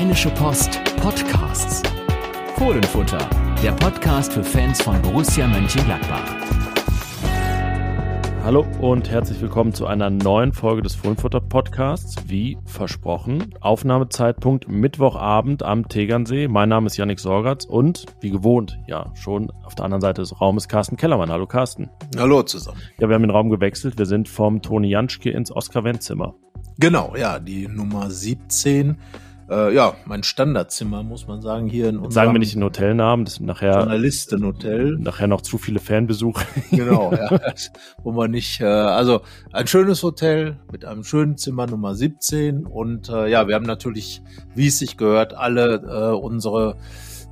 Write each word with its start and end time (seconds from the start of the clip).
Rheinische 0.00 0.30
Post 0.30 0.82
Podcasts. 0.96 1.82
Fohlenfutter, 2.56 3.18
der 3.62 3.72
Podcast 3.72 4.32
für 4.32 4.42
Fans 4.42 4.80
von 4.80 5.00
Borussia 5.02 5.46
Mönchengladbach. 5.46 6.24
Hallo 8.42 8.64
und 8.80 9.10
herzlich 9.10 9.42
willkommen 9.42 9.74
zu 9.74 9.84
einer 9.84 10.08
neuen 10.08 10.54
Folge 10.54 10.80
des 10.80 10.94
Fohlenfutter 10.94 11.42
Podcasts. 11.42 12.16
Wie 12.26 12.56
versprochen, 12.64 13.54
Aufnahmezeitpunkt 13.60 14.68
Mittwochabend 14.70 15.62
am 15.62 15.86
Tegernsee. 15.86 16.48
Mein 16.48 16.70
Name 16.70 16.86
ist 16.86 16.96
Yannick 16.96 17.20
Sorgatz 17.20 17.66
und 17.66 18.06
wie 18.22 18.30
gewohnt, 18.30 18.78
ja, 18.86 19.12
schon 19.14 19.50
auf 19.64 19.74
der 19.74 19.84
anderen 19.84 20.00
Seite 20.00 20.22
des 20.22 20.40
Raumes 20.40 20.66
Carsten 20.66 20.96
Kellermann. 20.96 21.30
Hallo 21.30 21.46
Carsten. 21.46 21.90
Hallo 22.16 22.42
zusammen. 22.42 22.80
Ja, 22.98 23.10
wir 23.10 23.16
haben 23.16 23.22
den 23.22 23.30
Raum 23.30 23.50
gewechselt. 23.50 23.98
Wir 23.98 24.06
sind 24.06 24.30
vom 24.30 24.62
Toni 24.62 24.88
Janschke 24.88 25.28
ins 25.28 25.54
Oskar-Wendt-Zimmer. 25.54 26.34
Genau, 26.78 27.14
ja, 27.14 27.38
die 27.38 27.68
Nummer 27.68 28.10
17. 28.10 28.96
Äh, 29.50 29.74
ja, 29.74 29.94
mein 30.04 30.22
Standardzimmer, 30.22 31.02
muss 31.02 31.26
man 31.26 31.42
sagen, 31.42 31.66
hier 31.66 31.88
in 31.88 31.96
unserem 31.96 32.12
Sagen 32.12 32.32
wir 32.32 32.38
nicht 32.38 32.54
den 32.54 32.62
Hotelnamen, 32.62 33.24
das 33.24 33.34
ist 33.34 33.40
nachher, 33.40 33.78
Journalistenhotel. 33.78 34.96
nachher 34.98 35.26
noch 35.26 35.40
zu 35.40 35.58
viele 35.58 35.80
Fanbesuche. 35.80 36.46
Genau, 36.70 37.12
ja. 37.12 37.28
Wo 38.02 38.12
man 38.12 38.30
nicht, 38.30 38.60
äh, 38.60 38.64
also 38.64 39.22
ein 39.52 39.66
schönes 39.66 40.02
Hotel 40.04 40.58
mit 40.70 40.84
einem 40.84 41.02
schönen 41.02 41.36
Zimmer 41.36 41.66
Nummer 41.66 41.94
17. 41.96 42.64
Und 42.64 43.08
äh, 43.08 43.28
ja, 43.28 43.48
wir 43.48 43.56
haben 43.56 43.66
natürlich, 43.66 44.22
wie 44.54 44.68
es 44.68 44.78
sich 44.78 44.96
gehört, 44.96 45.34
alle 45.34 45.82
äh, 45.82 46.14
unsere 46.16 46.76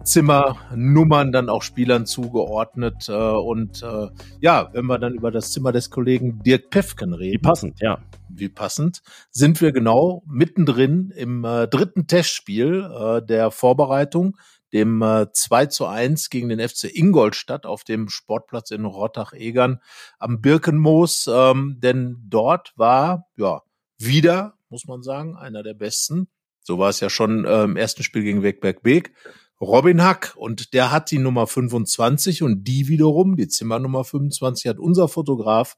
Zimmernummern 0.09 1.33
dann 1.33 1.49
auch 1.49 1.63
Spielern 1.63 2.07
zugeordnet. 2.07 3.09
Äh, 3.09 3.13
und 3.13 3.83
äh, 3.83 4.09
ja, 4.41 4.71
wenn 4.73 4.87
wir 4.87 4.99
dann 4.99 5.15
über 5.15 5.31
das 5.31 5.53
Zimmer 5.53 5.73
des 5.73 5.91
Kollegen 5.91 6.43
Dirk 6.43 6.71
Pefken 6.71 7.13
reden. 7.15 7.35
Wie 7.35 7.39
passend, 7.39 7.81
ja. 7.81 7.99
wie 8.29 8.49
passend, 8.49 9.03
sind 9.31 9.61
wir 9.61 9.73
genau 9.73 10.23
mittendrin 10.27 11.13
im 11.15 11.45
äh, 11.45 11.69
dritten 11.69 12.07
Testspiel 12.07 12.91
äh, 12.91 13.23
der 13.25 13.51
Vorbereitung, 13.51 14.37
dem 14.73 15.03
äh, 15.03 15.33
2 15.33 15.67
zu 15.67 15.87
1 15.87 16.31
gegen 16.31 16.49
den 16.49 16.67
FC 16.67 16.85
Ingolstadt 16.85 17.67
auf 17.67 17.85
dem 17.85 18.09
Sportplatz 18.09 18.71
in 18.71 18.85
Rottach-Egern 18.85 19.81
am 20.19 20.41
Birkenmoos. 20.41 21.29
Ähm, 21.33 21.77
denn 21.79 22.17
dort 22.29 22.73
war, 22.77 23.29
ja, 23.37 23.63
wieder, 23.99 24.55
muss 24.69 24.87
man 24.87 25.03
sagen, 25.03 25.37
einer 25.37 25.63
der 25.63 25.75
besten. 25.75 26.29
So 26.63 26.79
war 26.79 26.91
es 26.91 27.01
ja 27.01 27.09
schon 27.09 27.45
äh, 27.45 27.65
im 27.65 27.77
ersten 27.77 28.03
Spiel 28.03 28.23
gegen 28.23 28.43
Wegberg 28.43 28.83
Beek. 28.83 29.15
Robin 29.61 30.03
Hack 30.03 30.35
und 30.37 30.73
der 30.73 30.93
hat 30.93 31.11
die 31.11 31.19
Nummer 31.19 31.47
25 31.47 32.43
und 32.43 32.65
die 32.65 32.89
wiederum, 32.89 33.37
die 33.37 33.49
Zimmernummer 33.49 34.05
25, 34.05 34.69
hat 34.69 34.79
unser 34.79 35.09
Fotograf 35.09 35.77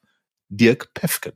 Dirk 0.48 0.92
Pefken. 0.92 1.32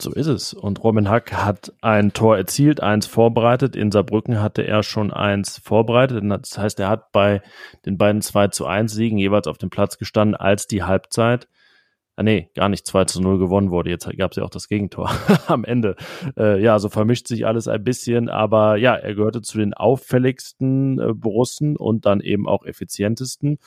So 0.00 0.12
ist 0.12 0.26
es. 0.26 0.54
Und 0.54 0.82
Robin 0.82 1.08
Hack 1.08 1.32
hat 1.32 1.74
ein 1.82 2.12
Tor 2.12 2.36
erzielt, 2.36 2.82
eins 2.82 3.06
vorbereitet. 3.06 3.76
In 3.76 3.92
Saarbrücken 3.92 4.40
hatte 4.40 4.62
er 4.62 4.82
schon 4.82 5.12
eins 5.12 5.58
vorbereitet. 5.58 6.24
Das 6.26 6.56
heißt, 6.56 6.80
er 6.80 6.88
hat 6.88 7.12
bei 7.12 7.42
den 7.84 7.98
beiden 7.98 8.22
2 8.22 8.48
zu 8.48 8.66
1 8.66 8.92
Siegen 8.92 9.18
jeweils 9.18 9.46
auf 9.46 9.58
dem 9.58 9.68
Platz 9.68 9.98
gestanden, 9.98 10.34
als 10.34 10.66
die 10.66 10.82
Halbzeit, 10.82 11.48
ah 12.20 12.22
nee, 12.22 12.50
gar 12.54 12.68
nicht 12.68 12.86
2 12.86 13.06
zu 13.06 13.22
0 13.22 13.38
gewonnen 13.38 13.70
wurde. 13.70 13.88
Jetzt 13.88 14.06
gab 14.18 14.32
es 14.32 14.36
ja 14.36 14.42
auch 14.42 14.50
das 14.50 14.68
Gegentor 14.68 15.10
am 15.46 15.64
Ende. 15.64 15.96
Äh, 16.36 16.62
ja, 16.62 16.78
so 16.78 16.90
vermischt 16.90 17.26
sich 17.26 17.46
alles 17.46 17.66
ein 17.66 17.82
bisschen, 17.82 18.28
aber 18.28 18.76
ja, 18.76 18.94
er 18.94 19.14
gehörte 19.14 19.40
zu 19.40 19.56
den 19.56 19.72
auffälligsten 19.72 21.00
äh, 21.00 21.14
Borussen 21.14 21.78
und 21.78 22.04
dann 22.04 22.20
eben 22.20 22.46
auch 22.46 22.66
effizientesten. 22.66 23.58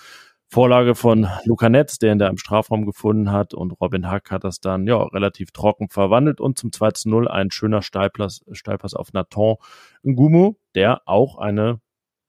Vorlage 0.50 0.94
von 0.94 1.28
Luca 1.46 1.68
Netz, 1.68 1.98
der 1.98 2.12
ihn 2.12 2.20
da 2.20 2.28
im 2.28 2.38
Strafraum 2.38 2.86
gefunden 2.86 3.32
hat 3.32 3.56
und 3.56 3.72
Robin 3.82 4.08
Hack 4.08 4.30
hat 4.30 4.44
das 4.44 4.60
dann 4.60 4.86
ja 4.86 5.02
relativ 5.02 5.50
trocken 5.50 5.90
verwandelt 5.90 6.40
und 6.40 6.60
zum 6.60 6.72
2 6.72 6.92
zu 6.92 7.10
0 7.10 7.28
ein 7.28 7.50
schöner 7.50 7.82
Steilpass, 7.82 8.42
Steilpass 8.52 8.94
auf 8.94 9.14
Nathan 9.14 9.56
Ngumu, 10.04 10.54
der 10.76 11.02
auch 11.08 11.40
eine 11.40 11.80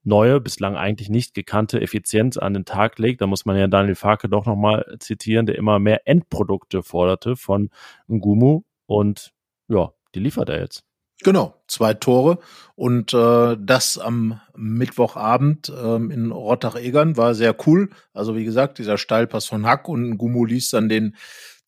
neue, 0.05 0.39
bislang 0.39 0.75
eigentlich 0.75 1.09
nicht 1.09 1.33
gekannte 1.33 1.81
Effizienz 1.81 2.37
an 2.37 2.53
den 2.53 2.65
Tag 2.65 2.99
legt. 2.99 3.21
Da 3.21 3.27
muss 3.27 3.45
man 3.45 3.57
ja 3.57 3.67
Daniel 3.67 3.95
Farke 3.95 4.29
doch 4.29 4.45
nochmal 4.45 4.97
zitieren, 4.99 5.45
der 5.45 5.55
immer 5.55 5.79
mehr 5.79 6.07
Endprodukte 6.07 6.83
forderte 6.83 7.35
von 7.35 7.69
Ngumu 8.07 8.61
und 8.85 9.31
ja, 9.67 9.91
die 10.13 10.19
liefert 10.19 10.49
er 10.49 10.59
jetzt. 10.59 10.83
Genau, 11.23 11.55
zwei 11.67 11.93
Tore 11.93 12.39
und 12.75 13.13
äh, 13.13 13.55
das 13.57 13.97
am 13.97 14.41
Mittwochabend 14.55 15.71
ähm, 15.81 16.11
in 16.11 16.31
Rottach-Egern 16.31 17.15
war 17.15 17.33
sehr 17.33 17.55
cool. 17.65 17.89
Also 18.13 18.35
wie 18.35 18.43
gesagt, 18.43 18.79
dieser 18.79 18.97
Steilpass 18.97 19.45
von 19.45 19.65
Hack 19.65 19.87
und 19.87 20.17
Gumu 20.17 20.45
ließ 20.45 20.71
dann 20.71 20.89
den 20.89 21.15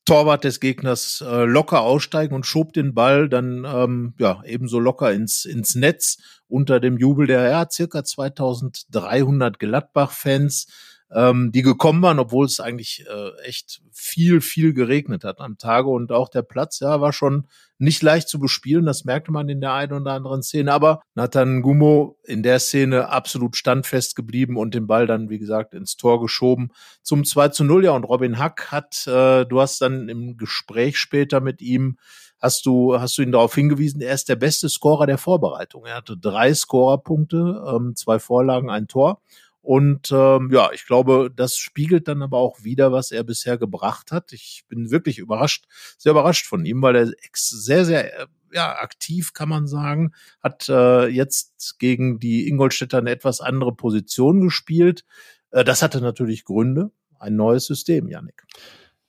Torwart 0.07 0.45
des 0.45 0.61
Gegners 0.61 1.21
äh, 1.21 1.43
locker 1.43 1.81
aussteigen 1.81 2.33
und 2.33 2.45
schob 2.45 2.71
den 2.71 2.93
Ball 2.93 3.27
dann 3.27 3.65
ähm, 3.65 4.13
ja 4.17 4.41
ebenso 4.45 4.79
locker 4.79 5.11
ins 5.11 5.43
ins 5.43 5.75
Netz 5.75 6.17
unter 6.47 6.79
dem 6.79 6.97
Jubel 6.97 7.27
der 7.27 7.49
ja, 7.49 7.67
circa 7.69 8.05
2300 8.05 9.59
Gladbach-Fans 9.59 10.67
ähm, 11.11 11.51
die 11.53 11.61
gekommen 11.61 12.01
waren, 12.01 12.19
obwohl 12.19 12.45
es 12.45 12.59
eigentlich 12.59 13.05
äh, 13.07 13.41
echt 13.45 13.81
viel, 13.91 14.41
viel 14.41 14.73
geregnet 14.73 15.23
hat 15.23 15.39
am 15.39 15.57
Tage 15.57 15.89
und 15.89 16.11
auch 16.11 16.29
der 16.29 16.41
Platz, 16.41 16.79
ja, 16.79 16.99
war 16.99 17.13
schon 17.13 17.47
nicht 17.79 18.01
leicht 18.01 18.27
zu 18.27 18.39
bespielen. 18.39 18.85
Das 18.85 19.05
merkte 19.05 19.31
man 19.31 19.49
in 19.49 19.61
der 19.61 19.73
einen 19.73 19.93
oder 19.93 20.13
anderen 20.13 20.41
Szene. 20.41 20.73
Aber 20.73 21.01
Nathan 21.15 21.61
Gumo 21.61 22.17
in 22.23 22.43
der 22.43 22.59
Szene 22.59 23.09
absolut 23.09 23.55
standfest 23.55 24.15
geblieben 24.15 24.57
und 24.57 24.73
den 24.73 24.87
Ball 24.87 25.05
dann, 25.05 25.29
wie 25.29 25.39
gesagt, 25.39 25.73
ins 25.73 25.95
Tor 25.95 26.19
geschoben 26.19 26.71
zum 27.03 27.23
2 27.23 27.49
zu 27.49 27.63
0. 27.63 27.85
Ja, 27.85 27.91
und 27.91 28.03
Robin 28.03 28.39
Hack 28.39 28.71
hat, 28.71 29.05
äh, 29.07 29.45
du 29.45 29.61
hast 29.61 29.79
dann 29.81 30.09
im 30.09 30.37
Gespräch 30.37 30.97
später 30.97 31.39
mit 31.39 31.61
ihm 31.61 31.97
hast 32.39 32.65
du, 32.65 32.99
hast 32.99 33.17
du 33.17 33.23
ihn 33.23 33.31
darauf 33.31 33.55
hingewiesen, 33.55 34.01
er 34.01 34.13
ist 34.13 34.29
der 34.29 34.35
beste 34.35 34.69
Scorer 34.69 35.07
der 35.07 35.17
Vorbereitung. 35.17 35.85
Er 35.85 35.95
hatte 35.95 36.17
drei 36.17 36.53
Scorerpunkte, 36.53 37.63
ähm, 37.67 37.95
zwei 37.95 38.19
Vorlagen, 38.19 38.69
ein 38.69 38.87
Tor. 38.87 39.21
Und 39.67 40.13
ähm, 40.13 40.49
ja, 40.53 40.69
ich 40.71 40.85
glaube, 40.85 41.29
das 41.29 41.57
spiegelt 41.57 42.07
dann 42.07 42.21
aber 42.21 42.37
auch 42.37 42.63
wieder, 42.63 42.93
was 42.93 43.11
er 43.11 43.25
bisher 43.25 43.57
gebracht 43.57 44.13
hat. 44.13 44.31
Ich 44.31 44.63
bin 44.69 44.91
wirklich 44.91 45.19
überrascht, 45.19 45.65
sehr 45.97 46.13
überrascht 46.13 46.45
von 46.45 46.65
ihm, 46.65 46.81
weil 46.81 46.95
er 46.95 47.11
sehr, 47.33 47.83
sehr 47.83 48.17
äh, 48.17 48.27
ja, 48.53 48.77
aktiv, 48.77 49.33
kann 49.33 49.49
man 49.49 49.67
sagen, 49.67 50.13
hat 50.41 50.69
äh, 50.69 51.07
jetzt 51.07 51.79
gegen 51.79 52.17
die 52.17 52.47
Ingolstädter 52.47 52.99
eine 52.99 53.11
etwas 53.11 53.41
andere 53.41 53.75
Position 53.75 54.39
gespielt. 54.39 55.03
Äh, 55.51 55.65
das 55.65 55.81
hatte 55.81 55.99
natürlich 55.99 56.45
Gründe. 56.45 56.91
Ein 57.19 57.35
neues 57.35 57.65
System, 57.65 58.07
Yannick. 58.07 58.45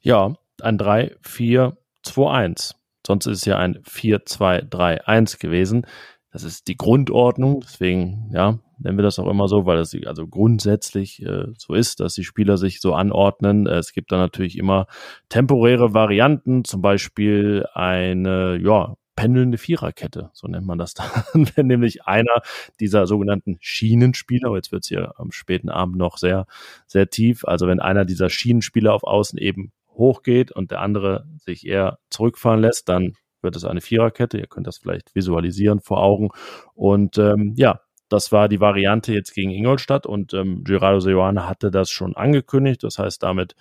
Ja, 0.01 0.35
ein 0.61 0.77
3-4-2-1. 0.77 2.75
Sonst 3.07 3.27
ist 3.27 3.39
es 3.39 3.45
ja 3.45 3.59
ein 3.59 3.79
4-2-3-1 3.85 5.39
gewesen. 5.39 5.87
Das 6.33 6.43
ist 6.43 6.67
die 6.67 6.77
Grundordnung. 6.77 7.61
Deswegen, 7.61 8.29
ja, 8.33 8.59
nennen 8.79 8.99
wir 8.99 9.03
das 9.03 9.19
auch 9.19 9.29
immer 9.29 9.49
so, 9.49 9.67
weil 9.67 9.79
es 9.79 9.97
also 10.07 10.27
grundsätzlich 10.27 11.23
äh, 11.25 11.47
so 11.57 11.75
ist, 11.75 12.01
dass 12.01 12.15
die 12.15 12.25
Spieler 12.25 12.57
sich 12.57 12.81
so 12.81 12.95
anordnen. 12.95 13.67
Es 13.67 13.93
gibt 13.93 14.13
dann 14.13 14.21
natürlich 14.21 14.59
immer 14.59 14.87
temporäre 15.29 15.95
Varianten, 15.95 16.65
zum 16.65 16.83
Beispiel 16.83 17.67
eine, 17.75 18.59
ja, 18.63 18.97
pendelnde 19.17 19.59
Viererkette, 19.59 20.31
so 20.33 20.47
nennt 20.47 20.65
man 20.65 20.79
das 20.79 20.95
dann, 21.35 21.51
wenn 21.57 21.67
nämlich 21.67 22.07
einer 22.07 22.41
dieser 22.79 23.09
sogenannten 23.09 23.57
Schienenspieler, 23.59 24.55
jetzt 24.55 24.71
wird 24.71 24.85
es 24.85 24.89
hier 24.89 25.13
am 25.19 25.33
späten 25.33 25.71
Abend 25.71 25.97
noch 25.97 26.19
sehr, 26.19 26.47
sehr 26.87 27.11
tief, 27.11 27.45
also 27.45 27.67
wenn 27.67 27.81
einer 27.81 28.05
dieser 28.05 28.31
Schienenspieler 28.31 28.95
auf 28.95 29.03
Außen 29.03 29.37
eben 29.37 29.73
hochgeht 29.91 30.53
und 30.53 30.71
der 30.71 30.81
andere 30.83 31.27
sich 31.39 31.67
eher 31.67 31.99
zurückfahren 32.11 32.61
lässt, 32.61 32.89
dann 32.89 33.15
wird 33.43 33.57
es 33.57 33.65
eine 33.65 33.81
Viererkette. 33.81 34.39
Ihr 34.39 34.47
könnt 34.47 34.67
das 34.67 34.79
vielleicht 34.79 35.15
visualisieren 35.15 35.81
vor 35.81 36.03
Augen. 36.03 36.29
Und 36.75 37.19
ähm, 37.19 37.55
ja, 37.57 37.81
das 38.09 38.33
war 38.33 38.49
die 38.49 38.61
Variante 38.61 39.13
jetzt 39.13 39.35
gegen 39.35 39.51
Ingolstadt 39.51 40.07
und 40.07 40.35
ähm, 40.35 40.65
Gerardo 40.65 41.01
Seoane 41.01 41.49
hatte 41.49 41.71
das 41.71 41.91
schon 41.91 42.17
angekündigt. 42.17 42.83
Das 42.83 42.99
heißt, 42.99 43.23
damit 43.23 43.55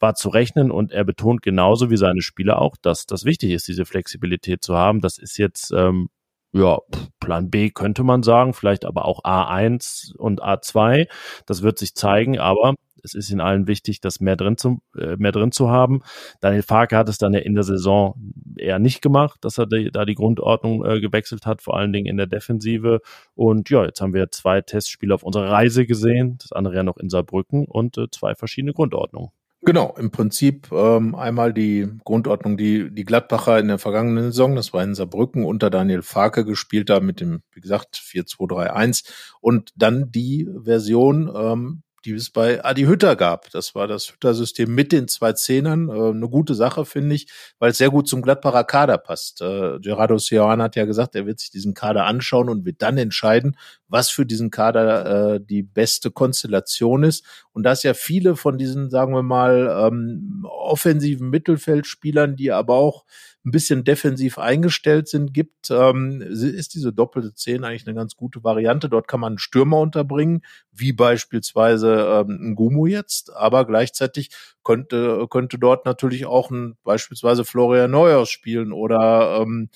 war 0.00 0.14
zu 0.14 0.28
rechnen 0.28 0.70
und 0.70 0.92
er 0.92 1.04
betont 1.04 1.42
genauso 1.42 1.90
wie 1.90 1.96
seine 1.96 2.22
Spieler 2.22 2.60
auch, 2.60 2.76
dass 2.80 3.06
das 3.06 3.24
wichtig 3.24 3.52
ist, 3.52 3.68
diese 3.68 3.84
Flexibilität 3.84 4.62
zu 4.62 4.74
haben. 4.76 5.00
Das 5.00 5.18
ist 5.18 5.38
jetzt 5.38 5.72
ähm, 5.72 6.08
ja, 6.52 6.78
Plan 7.18 7.50
B 7.50 7.70
könnte 7.70 8.04
man 8.04 8.22
sagen, 8.22 8.52
vielleicht 8.52 8.84
aber 8.84 9.06
auch 9.06 9.24
A1 9.24 10.14
und 10.16 10.42
A2. 10.42 11.08
Das 11.46 11.62
wird 11.62 11.78
sich 11.78 11.94
zeigen, 11.94 12.38
aber 12.38 12.74
es 13.04 13.14
ist 13.14 13.30
in 13.30 13.40
allen 13.40 13.66
wichtig, 13.66 14.00
das 14.00 14.20
mehr 14.20 14.36
drin 14.36 14.56
zu, 14.56 14.80
äh, 14.96 15.16
mehr 15.16 15.32
drin 15.32 15.52
zu 15.52 15.70
haben. 15.70 16.02
Daniel 16.40 16.62
Farke 16.62 16.96
hat 16.96 17.08
es 17.08 17.18
dann 17.18 17.34
ja 17.34 17.40
in 17.40 17.54
der 17.54 17.64
Saison 17.64 18.14
eher 18.56 18.78
nicht 18.78 19.02
gemacht, 19.02 19.38
dass 19.44 19.58
er 19.58 19.66
die, 19.66 19.90
da 19.90 20.04
die 20.04 20.14
Grundordnung 20.14 20.84
äh, 20.84 21.00
gewechselt 21.00 21.46
hat, 21.46 21.62
vor 21.62 21.76
allen 21.76 21.92
Dingen 21.92 22.06
in 22.06 22.16
der 22.16 22.26
Defensive. 22.26 23.00
Und 23.34 23.70
ja, 23.70 23.84
jetzt 23.84 24.00
haben 24.00 24.14
wir 24.14 24.30
zwei 24.30 24.60
Testspiele 24.60 25.14
auf 25.14 25.22
unserer 25.22 25.50
Reise 25.50 25.86
gesehen, 25.86 26.38
das 26.40 26.52
andere 26.52 26.76
ja 26.76 26.82
noch 26.82 26.96
in 26.96 27.10
Saarbrücken 27.10 27.64
und 27.66 27.98
äh, 27.98 28.10
zwei 28.10 28.34
verschiedene 28.34 28.72
Grundordnungen. 28.72 29.30
Genau, 29.64 29.94
im 29.96 30.10
Prinzip 30.10 30.72
ähm, 30.72 31.14
einmal 31.14 31.52
die 31.52 31.88
Grundordnung, 32.04 32.56
die 32.56 32.92
die 32.92 33.04
Gladbacher 33.04 33.60
in 33.60 33.68
der 33.68 33.78
vergangenen 33.78 34.32
Saison, 34.32 34.56
das 34.56 34.72
war 34.72 34.82
in 34.82 34.96
Saarbrücken 34.96 35.44
unter 35.44 35.70
Daniel 35.70 36.02
Farke 36.02 36.44
gespielt 36.44 36.90
da 36.90 36.98
mit 36.98 37.20
dem, 37.20 37.42
wie 37.52 37.60
gesagt, 37.60 37.94
4-2-3-1 37.94 39.08
und 39.40 39.70
dann 39.76 40.10
die 40.10 40.48
Version, 40.64 41.30
ähm, 41.32 41.82
die 42.04 42.12
es 42.12 42.30
bei 42.30 42.64
Adi 42.64 42.82
Hütter 42.82 43.16
gab. 43.16 43.50
Das 43.50 43.74
war 43.74 43.86
das 43.86 44.12
Hütter-System 44.12 44.74
mit 44.74 44.92
den 44.92 45.08
zwei 45.08 45.32
Zehnern. 45.32 45.88
Äh, 45.88 46.10
eine 46.10 46.28
gute 46.28 46.54
Sache, 46.54 46.84
finde 46.84 47.14
ich, 47.14 47.26
weil 47.58 47.70
es 47.70 47.78
sehr 47.78 47.90
gut 47.90 48.08
zum 48.08 48.22
Gladbacher 48.22 48.64
Kader 48.64 48.98
passt. 48.98 49.40
Äh, 49.40 49.78
Gerardo 49.80 50.18
Sioan 50.18 50.62
hat 50.62 50.76
ja 50.76 50.84
gesagt, 50.84 51.14
er 51.14 51.26
wird 51.26 51.40
sich 51.40 51.50
diesen 51.50 51.74
Kader 51.74 52.06
anschauen 52.06 52.48
und 52.48 52.64
wird 52.64 52.82
dann 52.82 52.98
entscheiden, 52.98 53.56
was 53.88 54.10
für 54.10 54.26
diesen 54.26 54.50
Kader 54.50 55.34
äh, 55.34 55.40
die 55.40 55.62
beste 55.62 56.10
Konstellation 56.10 57.04
ist. 57.04 57.24
Und 57.52 57.64
da 57.64 57.72
es 57.72 57.82
ja 57.82 57.94
viele 57.94 58.36
von 58.36 58.58
diesen, 58.58 58.90
sagen 58.90 59.14
wir 59.14 59.22
mal, 59.22 59.86
ähm, 59.86 60.46
offensiven 60.48 61.30
Mittelfeldspielern, 61.30 62.36
die 62.36 62.52
aber 62.52 62.74
auch 62.74 63.04
ein 63.44 63.50
bisschen 63.50 63.84
defensiv 63.84 64.38
eingestellt 64.38 65.08
sind, 65.08 65.34
gibt, 65.34 65.70
ähm, 65.70 66.20
ist 66.22 66.74
diese 66.74 66.92
doppelte 66.92 67.34
Zehn 67.34 67.64
eigentlich 67.64 67.86
eine 67.86 67.96
ganz 67.96 68.16
gute 68.16 68.44
Variante. 68.44 68.88
Dort 68.88 69.08
kann 69.08 69.20
man 69.20 69.32
einen 69.32 69.38
Stürmer 69.38 69.80
unterbringen, 69.80 70.42
wie 70.70 70.92
beispielsweise 70.92 72.24
ähm, 72.28 72.38
ein 72.40 72.54
Gumu 72.54 72.86
jetzt, 72.86 73.34
aber 73.34 73.66
gleichzeitig 73.66 74.30
könnte, 74.62 75.26
könnte 75.28 75.58
dort 75.58 75.86
natürlich 75.86 76.24
auch 76.26 76.50
ein 76.50 76.76
beispielsweise 76.84 77.44
Florian 77.44 77.90
Neuers 77.90 78.30
spielen 78.30 78.72
oder 78.72 79.40
ähm, 79.42 79.70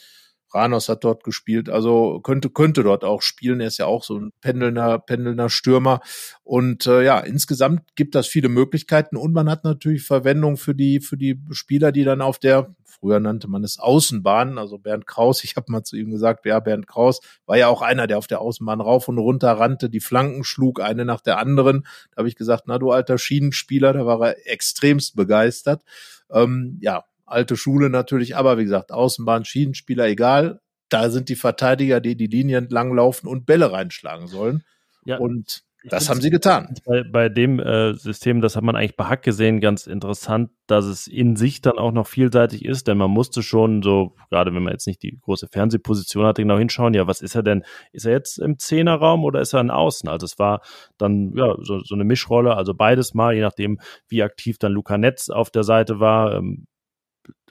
Ranos 0.56 0.88
hat 0.88 1.04
dort 1.04 1.22
gespielt, 1.22 1.68
also 1.68 2.20
könnte 2.20 2.50
könnte 2.50 2.82
dort 2.82 3.04
auch 3.04 3.22
spielen. 3.22 3.60
Er 3.60 3.68
ist 3.68 3.78
ja 3.78 3.86
auch 3.86 4.02
so 4.02 4.18
ein 4.18 4.32
pendelnder 4.40 4.98
pendelnder 4.98 5.48
Stürmer 5.50 6.00
und 6.42 6.86
äh, 6.86 7.04
ja 7.04 7.20
insgesamt 7.20 7.82
gibt 7.94 8.14
das 8.14 8.26
viele 8.26 8.48
Möglichkeiten 8.48 9.16
und 9.16 9.32
man 9.32 9.50
hat 9.50 9.64
natürlich 9.64 10.02
Verwendung 10.02 10.56
für 10.56 10.74
die 10.74 11.00
für 11.00 11.16
die 11.16 11.40
Spieler, 11.50 11.92
die 11.92 12.04
dann 12.04 12.20
auf 12.20 12.38
der 12.38 12.74
früher 12.84 13.20
nannte 13.20 13.48
man 13.48 13.62
es 13.62 13.78
Außenbahn, 13.78 14.58
also 14.58 14.78
Bernd 14.78 15.06
Kraus. 15.06 15.44
Ich 15.46 15.56
habe 15.56 15.70
mal 15.70 15.84
zu 15.84 15.96
ihm 15.96 16.10
gesagt, 16.10 16.44
ja 16.44 16.58
Bernd 16.60 16.86
Kraus 16.86 17.20
war 17.46 17.56
ja 17.56 17.68
auch 17.68 17.82
einer, 17.82 18.06
der 18.06 18.18
auf 18.18 18.26
der 18.26 18.40
Außenbahn 18.40 18.80
rauf 18.80 19.08
und 19.08 19.18
runter 19.18 19.52
rannte, 19.52 19.88
die 19.90 20.00
Flanken 20.00 20.44
schlug 20.44 20.80
eine 20.80 21.04
nach 21.04 21.20
der 21.20 21.38
anderen. 21.38 21.86
Da 22.10 22.18
habe 22.18 22.28
ich 22.28 22.36
gesagt, 22.36 22.64
na 22.66 22.78
du 22.78 22.90
alter 22.90 23.18
Schienenspieler, 23.18 23.92
da 23.92 24.06
war 24.06 24.20
er 24.26 24.50
extremst 24.50 25.14
begeistert. 25.16 25.82
Ähm, 26.30 26.78
ja, 26.80 27.04
alte 27.26 27.56
Schule 27.56 27.90
natürlich, 27.90 28.36
aber 28.36 28.58
wie 28.58 28.64
gesagt, 28.64 28.92
Außenbahn, 28.92 29.44
Schienenspieler, 29.44 30.06
egal. 30.06 30.60
Da 30.88 31.10
sind 31.10 31.28
die 31.28 31.36
Verteidiger, 31.36 32.00
die 32.00 32.16
die 32.16 32.28
Linie 32.28 32.58
entlang 32.58 32.94
laufen 32.94 33.26
und 33.26 33.44
Bälle 33.44 33.72
reinschlagen 33.72 34.28
sollen. 34.28 34.62
Ja. 35.04 35.18
Und 35.18 35.66
das 35.88 36.08
haben 36.08 36.20
sie 36.20 36.30
getan. 36.30 36.74
Bei, 36.84 37.04
bei 37.04 37.28
dem 37.28 37.60
äh, 37.60 37.94
System, 37.94 38.40
das 38.40 38.56
hat 38.56 38.64
man 38.64 38.74
eigentlich 38.74 38.96
bei 38.96 39.04
Hack 39.04 39.22
gesehen, 39.22 39.60
ganz 39.60 39.86
interessant, 39.86 40.50
dass 40.66 40.84
es 40.84 41.06
in 41.06 41.36
sich 41.36 41.60
dann 41.60 41.78
auch 41.78 41.92
noch 41.92 42.06
vielseitig 42.06 42.64
ist, 42.64 42.88
denn 42.88 42.98
man 42.98 43.10
musste 43.10 43.42
schon 43.42 43.82
so, 43.82 44.14
gerade 44.30 44.52
wenn 44.54 44.62
man 44.62 44.72
jetzt 44.72 44.86
nicht 44.86 45.02
die 45.02 45.18
große 45.20 45.48
Fernsehposition 45.48 46.26
hatte, 46.26 46.42
genau 46.42 46.58
hinschauen, 46.58 46.94
ja, 46.94 47.06
was 47.06 47.20
ist 47.20 47.36
er 47.36 47.42
denn? 47.42 47.62
Ist 47.92 48.04
er 48.04 48.12
jetzt 48.12 48.38
im 48.38 48.58
Zehnerraum 48.58 49.24
oder 49.24 49.40
ist 49.40 49.52
er 49.52 49.60
in 49.60 49.70
Außen? 49.70 50.08
Also 50.08 50.24
es 50.24 50.38
war 50.38 50.60
dann 50.98 51.32
ja 51.36 51.54
so, 51.60 51.80
so 51.80 51.94
eine 51.94 52.04
Mischrolle, 52.04 52.56
also 52.56 52.74
beides 52.74 53.14
mal, 53.14 53.34
je 53.34 53.42
nachdem, 53.42 53.78
wie 54.08 54.22
aktiv 54.22 54.58
dann 54.58 54.72
Luca 54.72 54.98
Netz 54.98 55.30
auf 55.30 55.50
der 55.50 55.62
Seite 55.62 56.00
war. 56.00 56.34
Ähm, 56.34 56.66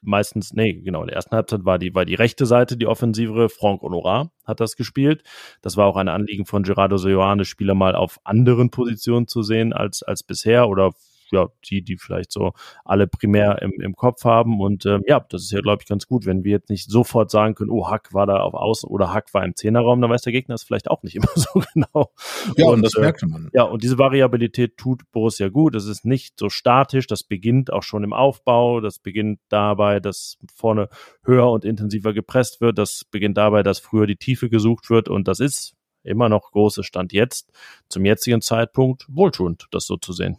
meistens, 0.07 0.53
nee, 0.53 0.73
genau, 0.73 1.01
in 1.01 1.07
der 1.07 1.15
ersten 1.15 1.35
Halbzeit 1.35 1.65
war 1.65 1.79
die, 1.79 1.93
war 1.93 2.05
die 2.05 2.15
rechte 2.15 2.45
Seite 2.45 2.77
die 2.77 2.87
offensivere. 2.87 3.49
Franck 3.49 3.81
Honorat 3.81 4.29
hat 4.45 4.59
das 4.59 4.75
gespielt. 4.75 5.23
Das 5.61 5.77
war 5.77 5.85
auch 5.87 5.97
ein 5.97 6.07
Anliegen 6.07 6.45
von 6.45 6.63
Gerardo 6.63 6.97
Seoane, 6.97 7.45
Spieler 7.45 7.75
mal 7.75 7.95
auf 7.95 8.19
anderen 8.23 8.69
Positionen 8.69 9.27
zu 9.27 9.41
sehen 9.41 9.73
als, 9.73 10.03
als 10.03 10.23
bisher 10.23 10.67
oder 10.67 10.93
ja, 11.31 11.47
die, 11.69 11.81
die 11.81 11.97
vielleicht 11.97 12.31
so 12.31 12.53
alle 12.83 13.07
primär 13.07 13.61
im, 13.61 13.73
im 13.81 13.95
Kopf 13.95 14.23
haben. 14.23 14.59
Und 14.61 14.85
ähm, 14.85 15.03
ja, 15.07 15.25
das 15.29 15.43
ist 15.43 15.51
ja, 15.51 15.61
glaube 15.61 15.81
ich, 15.81 15.87
ganz 15.87 16.07
gut, 16.07 16.25
wenn 16.25 16.43
wir 16.43 16.51
jetzt 16.51 16.69
nicht 16.69 16.89
sofort 16.89 17.31
sagen 17.31 17.55
können, 17.55 17.71
oh, 17.71 17.89
Hack 17.89 18.13
war 18.13 18.25
da 18.25 18.37
auf 18.37 18.53
Außen 18.53 18.89
oder 18.89 19.13
Hack 19.13 19.33
war 19.33 19.43
im 19.43 19.55
Zehnerraum, 19.55 20.01
dann 20.01 20.09
weiß 20.09 20.21
der 20.21 20.33
Gegner 20.33 20.55
es 20.55 20.63
vielleicht 20.63 20.89
auch 20.89 21.03
nicht 21.03 21.15
immer 21.15 21.27
so 21.35 21.61
genau. 21.73 22.11
Ja, 22.57 22.67
und, 22.67 22.75
und 22.75 22.81
das 22.83 22.95
äh, 22.95 23.01
merkte 23.01 23.27
man. 23.27 23.49
Ja, 23.53 23.63
und 23.63 23.83
diese 23.83 23.97
Variabilität 23.97 24.77
tut 24.77 25.01
Borussia 25.11 25.49
gut. 25.49 25.75
Es 25.75 25.85
ist 25.85 26.05
nicht 26.05 26.39
so 26.39 26.49
statisch, 26.49 27.07
das 27.07 27.23
beginnt 27.23 27.71
auch 27.71 27.83
schon 27.83 28.03
im 28.03 28.13
Aufbau, 28.13 28.81
das 28.81 28.99
beginnt 28.99 29.39
dabei, 29.49 29.99
dass 29.99 30.37
vorne 30.53 30.89
höher 31.23 31.49
und 31.49 31.65
intensiver 31.65 32.13
gepresst 32.13 32.61
wird, 32.61 32.77
das 32.77 33.03
beginnt 33.09 33.37
dabei, 33.37 33.63
dass 33.63 33.79
früher 33.79 34.07
die 34.07 34.15
Tiefe 34.15 34.49
gesucht 34.49 34.89
wird 34.89 35.09
und 35.09 35.27
das 35.27 35.39
ist 35.39 35.75
immer 36.05 36.29
noch 36.29 36.51
große 36.51 36.83
Stand 36.83 37.13
jetzt, 37.13 37.51
zum 37.89 38.05
jetzigen 38.05 38.41
Zeitpunkt 38.41 39.05
wohltuend, 39.09 39.67
das 39.71 39.85
so 39.85 39.97
zu 39.97 40.13
sehen. 40.13 40.37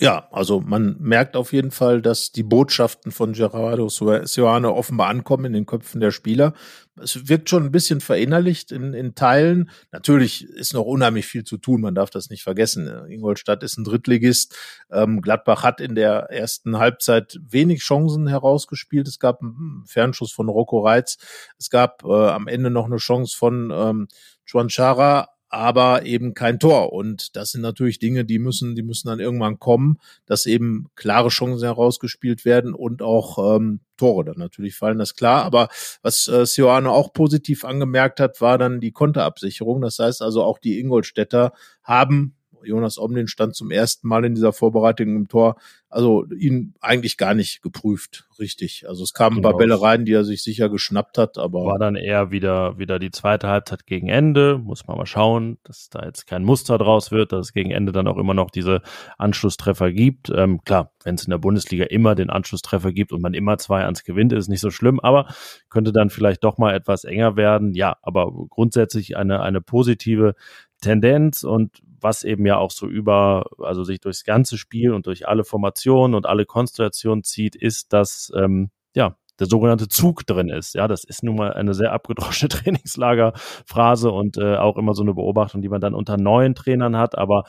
Ja, 0.00 0.28
also 0.30 0.60
man 0.60 0.96
merkt 1.00 1.34
auf 1.34 1.52
jeden 1.52 1.72
Fall, 1.72 2.00
dass 2.00 2.30
die 2.30 2.44
Botschaften 2.44 3.10
von 3.10 3.32
Gerardo 3.32 3.88
Sioane 3.88 4.72
offenbar 4.72 5.08
ankommen 5.08 5.46
in 5.46 5.52
den 5.52 5.66
Köpfen 5.66 6.00
der 6.00 6.12
Spieler. 6.12 6.52
Es 7.00 7.28
wirkt 7.28 7.50
schon 7.50 7.64
ein 7.64 7.72
bisschen 7.72 8.00
verinnerlicht 8.00 8.70
in, 8.70 8.94
in 8.94 9.14
Teilen. 9.14 9.70
Natürlich 9.90 10.44
ist 10.44 10.72
noch 10.74 10.84
unheimlich 10.84 11.26
viel 11.26 11.42
zu 11.42 11.56
tun, 11.58 11.80
man 11.80 11.94
darf 11.94 12.10
das 12.10 12.30
nicht 12.30 12.42
vergessen. 12.44 12.88
Ingolstadt 13.08 13.62
ist 13.62 13.76
ein 13.76 13.84
Drittligist. 13.84 14.56
Ähm, 14.90 15.20
Gladbach 15.20 15.64
hat 15.64 15.80
in 15.80 15.96
der 15.96 16.30
ersten 16.30 16.78
Halbzeit 16.78 17.38
wenig 17.42 17.80
Chancen 17.80 18.28
herausgespielt. 18.28 19.08
Es 19.08 19.18
gab 19.18 19.42
einen 19.42 19.84
Fernschuss 19.86 20.32
von 20.32 20.48
Rocco 20.48 20.80
Reitz. 20.80 21.18
Es 21.58 21.70
gab 21.70 22.04
äh, 22.04 22.28
am 22.28 22.46
Ende 22.46 22.70
noch 22.70 22.86
eine 22.86 22.98
Chance 22.98 23.36
von 23.36 23.72
ähm, 23.74 24.08
Juan 24.46 24.68
Chara, 24.68 25.28
aber 25.48 26.04
eben 26.04 26.34
kein 26.34 26.58
Tor. 26.58 26.92
Und 26.92 27.36
das 27.36 27.52
sind 27.52 27.62
natürlich 27.62 27.98
Dinge, 27.98 28.24
die 28.24 28.38
müssen, 28.38 28.74
die 28.74 28.82
müssen 28.82 29.08
dann 29.08 29.20
irgendwann 29.20 29.58
kommen, 29.58 29.98
dass 30.26 30.46
eben 30.46 30.86
klare 30.94 31.28
Chancen 31.28 31.64
herausgespielt 31.64 32.44
werden 32.44 32.74
und 32.74 33.02
auch 33.02 33.56
ähm, 33.56 33.80
Tore 33.96 34.24
dann 34.24 34.38
natürlich 34.38 34.76
fallen, 34.76 34.98
das 34.98 35.14
klar. 35.14 35.44
Aber 35.44 35.68
was 36.02 36.28
äh, 36.28 36.46
Sioane 36.46 36.90
auch 36.90 37.12
positiv 37.12 37.64
angemerkt 37.64 38.20
hat, 38.20 38.40
war 38.40 38.58
dann 38.58 38.80
die 38.80 38.92
Konterabsicherung. 38.92 39.80
Das 39.80 39.98
heißt 39.98 40.22
also 40.22 40.42
auch 40.44 40.58
die 40.58 40.78
Ingolstädter 40.78 41.52
haben 41.82 42.37
Jonas 42.64 42.98
Omlin 42.98 43.28
stand 43.28 43.54
zum 43.54 43.70
ersten 43.70 44.08
Mal 44.08 44.24
in 44.24 44.34
dieser 44.34 44.52
Vorbereitung 44.52 45.16
im 45.16 45.28
Tor, 45.28 45.56
also 45.90 46.26
ihn 46.38 46.74
eigentlich 46.80 47.16
gar 47.16 47.32
nicht 47.34 47.62
geprüft, 47.62 48.28
richtig. 48.38 48.84
Also 48.86 49.02
es 49.02 49.14
kamen 49.14 49.36
genau. 49.36 49.48
ein 49.48 49.52
paar 49.52 49.58
Bälle 49.58 49.80
rein, 49.80 50.04
die 50.04 50.12
er 50.12 50.24
sich 50.24 50.42
sicher 50.42 50.68
geschnappt 50.68 51.16
hat, 51.16 51.38
aber. 51.38 51.64
War 51.64 51.78
dann 51.78 51.96
eher 51.96 52.30
wieder, 52.30 52.78
wieder 52.78 52.98
die 52.98 53.10
zweite 53.10 53.48
Halbzeit 53.48 53.86
gegen 53.86 54.08
Ende, 54.08 54.58
muss 54.58 54.86
man 54.86 54.98
mal 54.98 55.06
schauen, 55.06 55.58
dass 55.64 55.88
da 55.88 56.04
jetzt 56.04 56.26
kein 56.26 56.44
Muster 56.44 56.76
draus 56.76 57.10
wird, 57.10 57.32
dass 57.32 57.46
es 57.46 57.52
gegen 57.54 57.70
Ende 57.70 57.92
dann 57.92 58.06
auch 58.06 58.18
immer 58.18 58.34
noch 58.34 58.50
diese 58.50 58.82
Anschlusstreffer 59.16 59.90
gibt. 59.90 60.30
Ähm, 60.30 60.60
klar, 60.62 60.92
wenn 61.04 61.14
es 61.14 61.24
in 61.24 61.30
der 61.30 61.38
Bundesliga 61.38 61.86
immer 61.86 62.14
den 62.14 62.28
Anschlusstreffer 62.28 62.92
gibt 62.92 63.12
und 63.12 63.22
man 63.22 63.32
immer 63.32 63.56
zwei 63.56 63.84
ans 63.84 64.04
gewinnt, 64.04 64.34
ist 64.34 64.48
nicht 64.48 64.60
so 64.60 64.70
schlimm, 64.70 65.00
aber 65.00 65.28
könnte 65.70 65.92
dann 65.92 66.10
vielleicht 66.10 66.44
doch 66.44 66.58
mal 66.58 66.74
etwas 66.74 67.04
enger 67.04 67.36
werden. 67.36 67.72
Ja, 67.72 67.96
aber 68.02 68.30
grundsätzlich 68.50 69.16
eine, 69.16 69.40
eine 69.40 69.62
positive 69.62 70.34
Tendenz 70.80 71.44
und 71.44 71.82
was 72.00 72.24
eben 72.24 72.46
ja 72.46 72.58
auch 72.58 72.70
so 72.70 72.86
über, 72.86 73.50
also 73.58 73.84
sich 73.84 74.00
durchs 74.00 74.24
ganze 74.24 74.58
Spiel 74.58 74.92
und 74.92 75.06
durch 75.06 75.28
alle 75.28 75.44
Formationen 75.44 76.14
und 76.14 76.26
alle 76.26 76.46
Konstellationen 76.46 77.24
zieht, 77.24 77.56
ist, 77.56 77.92
dass 77.92 78.32
ähm, 78.36 78.70
ja 78.94 79.16
der 79.38 79.46
sogenannte 79.46 79.88
Zug 79.88 80.26
drin 80.26 80.48
ist. 80.48 80.74
Ja, 80.74 80.88
das 80.88 81.04
ist 81.04 81.22
nun 81.22 81.36
mal 81.36 81.52
eine 81.52 81.74
sehr 81.74 81.92
abgedroschene 81.92 82.48
Trainingslagerphrase 82.48 84.10
und 84.10 84.36
äh, 84.36 84.56
auch 84.56 84.76
immer 84.76 84.94
so 84.94 85.02
eine 85.02 85.14
Beobachtung, 85.14 85.62
die 85.62 85.68
man 85.68 85.80
dann 85.80 85.94
unter 85.94 86.16
neuen 86.16 86.54
Trainern 86.54 86.96
hat. 86.96 87.16
Aber 87.16 87.44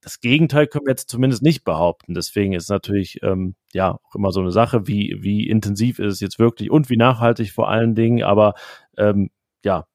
das 0.00 0.20
Gegenteil 0.20 0.66
können 0.66 0.86
wir 0.86 0.92
jetzt 0.92 1.08
zumindest 1.08 1.42
nicht 1.42 1.64
behaupten. 1.64 2.14
Deswegen 2.14 2.52
ist 2.52 2.68
natürlich 2.68 3.20
ähm, 3.22 3.56
ja 3.72 3.98
auch 4.04 4.14
immer 4.14 4.32
so 4.32 4.40
eine 4.40 4.52
Sache, 4.52 4.86
wie 4.86 5.16
wie 5.20 5.48
intensiv 5.48 5.98
ist 5.98 6.14
es 6.14 6.20
jetzt 6.20 6.38
wirklich 6.38 6.70
und 6.70 6.90
wie 6.90 6.96
nachhaltig 6.96 7.52
vor 7.52 7.68
allen 7.68 7.94
Dingen. 7.94 8.22
Aber 8.22 8.54
ähm, 8.98 9.30
ja, 9.64 9.86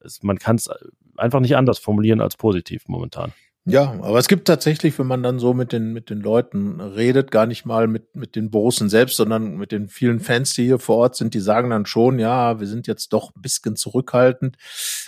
es, 0.00 0.22
man 0.22 0.38
kann 0.38 0.56
es 0.56 0.70
einfach 1.16 1.40
nicht 1.40 1.56
anders 1.56 1.78
formulieren 1.78 2.20
als 2.20 2.36
positiv 2.36 2.84
momentan. 2.88 3.32
Ja, 3.64 3.92
aber 4.02 4.18
es 4.18 4.26
gibt 4.26 4.48
tatsächlich, 4.48 4.98
wenn 4.98 5.06
man 5.06 5.22
dann 5.22 5.38
so 5.38 5.54
mit 5.54 5.70
den, 5.70 5.92
mit 5.92 6.10
den 6.10 6.18
Leuten 6.20 6.80
redet, 6.80 7.30
gar 7.30 7.46
nicht 7.46 7.64
mal 7.64 7.86
mit, 7.86 8.16
mit 8.16 8.34
den 8.34 8.50
Borussen 8.50 8.88
selbst, 8.88 9.16
sondern 9.16 9.56
mit 9.56 9.70
den 9.70 9.88
vielen 9.88 10.18
Fans, 10.18 10.52
die 10.54 10.64
hier 10.64 10.80
vor 10.80 10.96
Ort 10.96 11.14
sind, 11.14 11.32
die 11.32 11.38
sagen 11.38 11.70
dann 11.70 11.86
schon, 11.86 12.18
ja, 12.18 12.58
wir 12.58 12.66
sind 12.66 12.88
jetzt 12.88 13.12
doch 13.12 13.32
ein 13.36 13.40
bisschen 13.40 13.76
zurückhaltend. 13.76 14.56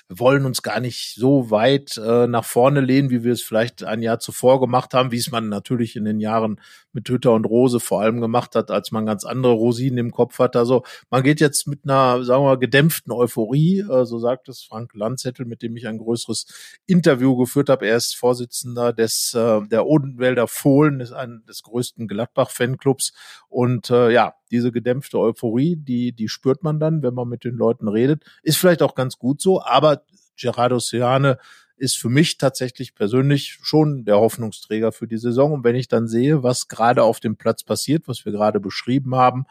Wir 0.07 0.21
wollen 0.21 0.47
uns 0.47 0.63
gar 0.63 0.79
nicht 0.79 1.17
so 1.17 1.51
weit 1.51 1.97
äh, 1.97 2.29
nach 2.29 2.45
vorne 2.45 2.81
lehnen, 2.81 3.11
wie 3.11 3.25
wir 3.25 3.33
es 3.33 3.43
vielleicht 3.43 3.83
ein 3.83 4.03
Jahr 4.03 4.21
zuvor 4.21 4.61
gemacht 4.61 4.95
haben, 4.95 5.11
wie 5.11 5.19
es 5.19 5.33
man 5.33 5.49
natürlich 5.49 5.97
in 5.97 6.05
den 6.05 6.21
Jahren 6.21 6.61
mit 6.93 7.09
Hütter 7.09 7.33
und 7.33 7.47
Rose 7.47 7.81
vor 7.81 8.03
allem 8.03 8.21
gemacht 8.21 8.55
hat, 8.55 8.71
als 8.71 8.93
man 8.93 9.05
ganz 9.05 9.25
andere 9.25 9.55
Rosinen 9.55 9.99
im 9.99 10.11
Kopf 10.13 10.39
hat. 10.39 10.55
Also 10.55 10.85
man 11.11 11.25
geht 11.25 11.41
jetzt 11.41 11.67
mit 11.67 11.81
einer, 11.83 12.23
sagen 12.23 12.45
wir 12.45 12.51
mal, 12.51 12.59
gedämpften 12.59 13.13
Euphorie, 13.13 13.81
äh, 13.81 14.05
so 14.05 14.21
sagt 14.21 14.49
es 14.49 14.63
Frank 14.63 14.93
Landzettel, 14.95 15.45
mit 15.45 15.61
dem 15.63 15.77
ich 15.77 15.89
ein 15.89 15.99
größeres 15.99 16.47
Interview 16.87 17.37
geführt 17.37 17.69
habe. 17.69 17.89
Er 17.89 17.97
ist 17.97 18.15
Vorsitzender 18.15 18.44
Vorsitzender 18.45 18.93
des 18.93 19.35
äh, 19.35 19.61
der 19.69 19.87
Odenwälder 19.87 20.47
Fohlen, 20.47 21.01
ist 21.01 21.13
ein 21.13 21.43
des 21.49 21.63
größten 21.63 22.07
Gladbach-Fanclubs. 22.09 23.13
Und 23.49 23.91
äh, 23.91 24.11
ja, 24.11 24.35
diese 24.51 24.71
gedämpfte 24.71 25.19
Euphorie, 25.19 25.77
die, 25.77 26.13
die 26.13 26.29
spürt 26.29 26.63
man 26.63 26.79
dann, 26.79 27.03
wenn 27.03 27.15
man 27.15 27.29
mit 27.29 27.45
den 27.45 27.55
Leuten 27.55 27.89
redet. 27.89 28.25
Ist 28.43 28.59
vielleicht 28.59 28.83
auch 28.83 28.95
ganz 28.95 29.19
gut 29.19 29.41
so, 29.41 29.63
aber 29.63 30.03
Gerardo 30.37 30.79
Seane 30.79 31.39
ist 31.77 31.99
für 31.99 32.09
mich 32.09 32.39
tatsächlich 32.39 32.95
persönlich 32.95 33.59
schon 33.63 34.05
der 34.05 34.17
Hoffnungsträger 34.17 34.93
für 34.93 35.09
die 35.09 35.19
Saison. 35.19 35.53
Und 35.53 35.65
wenn 35.65 35.75
ich 35.75 35.89
dann 35.89 36.07
sehe, 36.07 36.43
was 36.43 36.69
gerade 36.69 37.03
auf 37.03 37.21
dem 37.21 37.37
Platz 37.37 37.65
passiert, 37.65 38.07
was 38.07 38.25
wir 38.25 38.33
gerade 38.33 38.61
beschrieben 38.61 39.15
haben, 39.15 39.47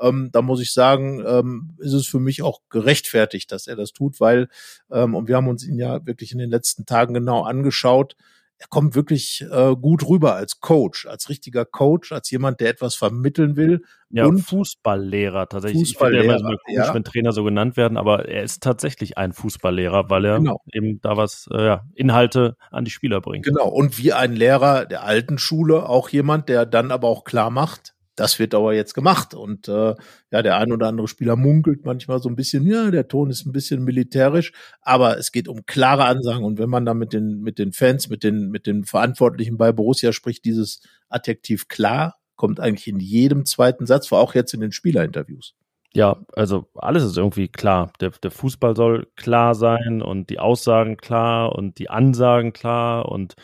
ähm, 0.00 0.30
da 0.32 0.42
muss 0.42 0.60
ich 0.60 0.72
sagen, 0.72 1.22
ähm, 1.26 1.70
ist 1.78 1.92
es 1.92 2.06
für 2.06 2.20
mich 2.20 2.42
auch 2.42 2.60
gerechtfertigt, 2.70 3.50
dass 3.52 3.66
er 3.66 3.76
das 3.76 3.92
tut, 3.92 4.20
weil, 4.20 4.48
ähm, 4.90 5.14
und 5.14 5.28
wir 5.28 5.36
haben 5.36 5.48
uns 5.48 5.64
ihn 5.64 5.78
ja 5.78 6.04
wirklich 6.06 6.32
in 6.32 6.38
den 6.38 6.50
letzten 6.50 6.86
Tagen 6.86 7.14
genau 7.14 7.42
angeschaut, 7.42 8.16
er 8.58 8.66
kommt 8.68 8.96
wirklich 8.96 9.44
äh, 9.50 9.76
gut 9.76 10.06
rüber 10.08 10.34
als 10.34 10.60
Coach, 10.60 11.06
als 11.06 11.28
richtiger 11.28 11.64
Coach, 11.64 12.10
als 12.10 12.30
jemand, 12.30 12.60
der 12.60 12.70
etwas 12.70 12.96
vermitteln 12.96 13.56
will. 13.56 13.84
Ja, 14.10 14.26
und 14.26 14.40
Fußballlehrer 14.40 15.48
tatsächlich. 15.48 15.90
Fußballlehrer, 15.90 16.24
ich 16.24 16.30
finde 16.30 16.42
ja 16.42 16.48
immer 16.48 16.58
komisch, 16.64 16.86
ja. 16.86 16.94
wenn 16.94 17.04
Trainer 17.04 17.32
so 17.32 17.44
genannt 17.44 17.76
werden, 17.76 17.96
aber 17.96 18.28
er 18.28 18.42
ist 18.42 18.62
tatsächlich 18.62 19.16
ein 19.16 19.32
Fußballlehrer, 19.32 20.10
weil 20.10 20.24
er 20.24 20.38
genau. 20.38 20.60
eben 20.72 21.00
da 21.00 21.16
was, 21.16 21.48
äh, 21.52 21.64
ja, 21.64 21.84
Inhalte 21.94 22.56
an 22.70 22.84
die 22.84 22.90
Spieler 22.90 23.20
bringt. 23.20 23.44
Genau, 23.44 23.68
und 23.68 23.98
wie 23.98 24.12
ein 24.12 24.34
Lehrer 24.34 24.86
der 24.86 25.04
alten 25.04 25.38
Schule 25.38 25.88
auch 25.88 26.08
jemand, 26.08 26.48
der 26.48 26.66
dann 26.66 26.90
aber 26.90 27.06
auch 27.08 27.24
klar 27.24 27.50
macht, 27.50 27.94
das 28.18 28.38
wird 28.38 28.54
aber 28.54 28.74
jetzt 28.74 28.94
gemacht. 28.94 29.34
Und 29.34 29.68
äh, 29.68 29.94
ja, 30.30 30.42
der 30.42 30.58
ein 30.58 30.72
oder 30.72 30.88
andere 30.88 31.08
Spieler 31.08 31.36
munkelt 31.36 31.84
manchmal 31.84 32.20
so 32.20 32.28
ein 32.28 32.36
bisschen, 32.36 32.66
ja, 32.66 32.90
der 32.90 33.08
Ton 33.08 33.30
ist 33.30 33.46
ein 33.46 33.52
bisschen 33.52 33.84
militärisch, 33.84 34.52
aber 34.82 35.18
es 35.18 35.32
geht 35.32 35.48
um 35.48 35.64
klare 35.66 36.04
Ansagen. 36.04 36.44
Und 36.44 36.58
wenn 36.58 36.70
man 36.70 36.84
da 36.84 36.94
mit 36.94 37.12
den, 37.12 37.40
mit 37.40 37.58
den 37.58 37.72
Fans, 37.72 38.08
mit 38.08 38.24
den, 38.24 38.50
mit 38.50 38.66
den 38.66 38.84
Verantwortlichen 38.84 39.56
bei 39.56 39.72
Borussia 39.72 40.12
spricht, 40.12 40.44
dieses 40.44 40.82
Adjektiv 41.08 41.68
klar 41.68 42.16
kommt 42.36 42.60
eigentlich 42.60 42.86
in 42.86 43.00
jedem 43.00 43.44
zweiten 43.44 43.84
Satz, 43.86 44.12
war 44.12 44.20
auch 44.20 44.34
jetzt 44.34 44.54
in 44.54 44.60
den 44.60 44.72
Spielerinterviews. 44.72 45.54
Ja, 45.94 46.18
also 46.34 46.68
alles 46.74 47.02
ist 47.02 47.16
irgendwie 47.16 47.48
klar. 47.48 47.92
Der, 48.00 48.10
der 48.10 48.30
Fußball 48.30 48.76
soll 48.76 49.08
klar 49.16 49.54
sein 49.54 50.02
und 50.02 50.30
die 50.30 50.38
Aussagen 50.38 50.96
klar 50.96 51.52
und 51.54 51.78
die 51.78 51.90
Ansagen 51.90 52.52
klar 52.52 53.08
und 53.08 53.34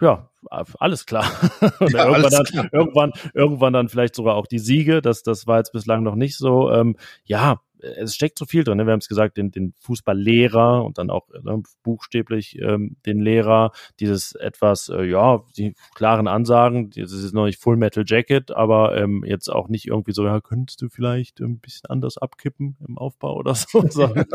ja, 0.00 0.31
alles 0.50 1.06
klar. 1.06 1.24
und 1.80 1.92
ja, 1.92 2.06
irgendwann, 2.06 2.30
dann, 2.30 2.44
klar. 2.44 2.68
irgendwann, 2.72 3.12
irgendwann 3.34 3.72
dann 3.72 3.88
vielleicht 3.88 4.14
sogar 4.14 4.34
auch 4.34 4.46
die 4.46 4.58
Siege. 4.58 5.02
Das, 5.02 5.22
das 5.22 5.46
war 5.46 5.58
jetzt 5.58 5.72
bislang 5.72 6.02
noch 6.02 6.14
nicht 6.14 6.36
so. 6.36 6.70
Ähm, 6.70 6.96
ja, 7.24 7.60
es 7.82 8.14
steckt 8.14 8.38
so 8.38 8.46
viel 8.46 8.64
drin. 8.64 8.78
Ne? 8.78 8.86
Wir 8.86 8.92
haben 8.92 9.00
es 9.00 9.08
gesagt, 9.08 9.36
den, 9.36 9.50
den 9.50 9.74
Fußballlehrer 9.80 10.84
und 10.84 10.98
dann 10.98 11.10
auch 11.10 11.28
ne, 11.42 11.62
buchstäblich 11.82 12.58
ähm, 12.60 12.96
den 13.06 13.20
Lehrer, 13.20 13.72
dieses 14.00 14.34
etwas, 14.34 14.88
äh, 14.88 15.04
ja, 15.04 15.42
die 15.56 15.74
klaren 15.94 16.28
Ansagen, 16.28 16.90
das 16.90 17.12
ist 17.12 17.34
noch 17.34 17.46
nicht 17.46 17.60
Full 17.60 17.76
Metal 17.76 18.04
Jacket, 18.06 18.50
aber 18.50 18.96
ähm, 18.96 19.24
jetzt 19.26 19.48
auch 19.48 19.68
nicht 19.68 19.86
irgendwie 19.86 20.12
so, 20.12 20.24
ja, 20.24 20.40
könntest 20.40 20.82
du 20.82 20.88
vielleicht 20.88 21.40
ein 21.40 21.58
bisschen 21.58 21.90
anders 21.90 22.18
abkippen 22.18 22.76
im 22.86 22.98
Aufbau 22.98 23.36
oder 23.36 23.54
so. 23.54 23.82
sondern, 23.88 24.26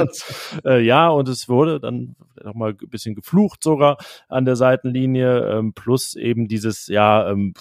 äh, 0.65 0.81
ja, 0.81 1.09
und 1.09 1.29
es 1.29 1.49
wurde 1.49 1.79
dann 1.79 2.15
nochmal 2.43 2.71
ein 2.71 2.89
bisschen 2.89 3.15
geflucht 3.15 3.63
sogar 3.63 3.97
an 4.27 4.45
der 4.45 4.55
Seitenlinie, 4.55 5.57
ähm, 5.57 5.73
plus 5.73 6.15
eben 6.15 6.47
dieses, 6.47 6.87
ja, 6.87 7.29
ähm, 7.29 7.53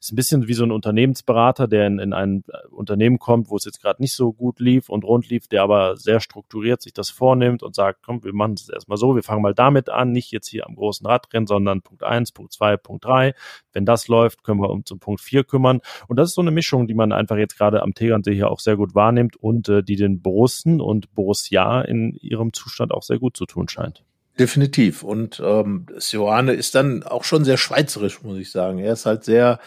ist 0.00 0.12
ein 0.12 0.16
bisschen 0.16 0.48
wie 0.48 0.54
so 0.54 0.64
ein 0.64 0.72
Unternehmensberater, 0.72 1.68
der 1.68 1.86
in, 1.86 1.98
in 1.98 2.12
ein 2.12 2.44
Unternehmen 2.70 3.18
kommt, 3.18 3.50
wo 3.50 3.56
es 3.56 3.64
jetzt 3.64 3.80
gerade 3.80 4.02
nicht 4.02 4.14
so 4.14 4.32
gut 4.32 4.60
lief 4.60 4.88
und 4.88 5.04
rund 5.04 5.19
lief, 5.28 5.48
der 5.48 5.62
aber 5.62 5.96
sehr 5.96 6.20
strukturiert 6.20 6.80
sich 6.82 6.92
das 6.92 7.10
vornimmt 7.10 7.62
und 7.62 7.74
sagt, 7.74 8.00
komm, 8.02 8.24
wir 8.24 8.32
machen 8.32 8.54
es 8.54 8.68
erstmal 8.68 8.98
so, 8.98 9.14
wir 9.14 9.22
fangen 9.22 9.42
mal 9.42 9.54
damit 9.54 9.88
an, 9.88 10.12
nicht 10.12 10.30
jetzt 10.30 10.48
hier 10.48 10.66
am 10.66 10.74
großen 10.74 11.06
Radrennen, 11.06 11.46
sondern 11.46 11.82
Punkt 11.82 12.02
eins, 12.02 12.32
Punkt 12.32 12.52
zwei, 12.52 12.76
Punkt 12.76 13.04
drei. 13.04 13.34
Wenn 13.72 13.84
das 13.84 14.08
läuft, 14.08 14.44
können 14.44 14.60
wir 14.60 14.70
uns 14.70 14.90
um 14.90 14.98
Punkt 14.98 15.20
vier 15.20 15.44
kümmern. 15.44 15.80
Und 16.08 16.16
das 16.16 16.30
ist 16.30 16.34
so 16.34 16.40
eine 16.40 16.50
Mischung, 16.50 16.86
die 16.86 16.94
man 16.94 17.12
einfach 17.12 17.36
jetzt 17.36 17.56
gerade 17.58 17.82
am 17.82 17.94
Tegernsee 17.94 18.34
hier 18.34 18.50
auch 18.50 18.60
sehr 18.60 18.76
gut 18.76 18.94
wahrnimmt 18.94 19.36
und 19.36 19.68
äh, 19.68 19.82
die 19.82 19.96
den 19.96 20.22
Borussen 20.22 20.80
und 20.80 21.14
Borussia 21.14 21.82
in 21.82 22.14
ihrem 22.14 22.52
Zustand 22.52 22.92
auch 22.92 23.02
sehr 23.02 23.18
gut 23.18 23.36
zu 23.36 23.46
tun 23.46 23.68
scheint. 23.68 24.04
Definitiv. 24.38 25.02
Und 25.02 25.42
ähm, 25.44 25.86
Sioane 25.98 26.52
ist 26.52 26.74
dann 26.74 27.02
auch 27.02 27.24
schon 27.24 27.44
sehr 27.44 27.58
schweizerisch, 27.58 28.22
muss 28.22 28.38
ich 28.38 28.50
sagen. 28.50 28.78
Er 28.78 28.94
ist 28.94 29.04
halt 29.04 29.24
sehr, 29.24 29.58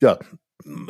ja, 0.00 0.18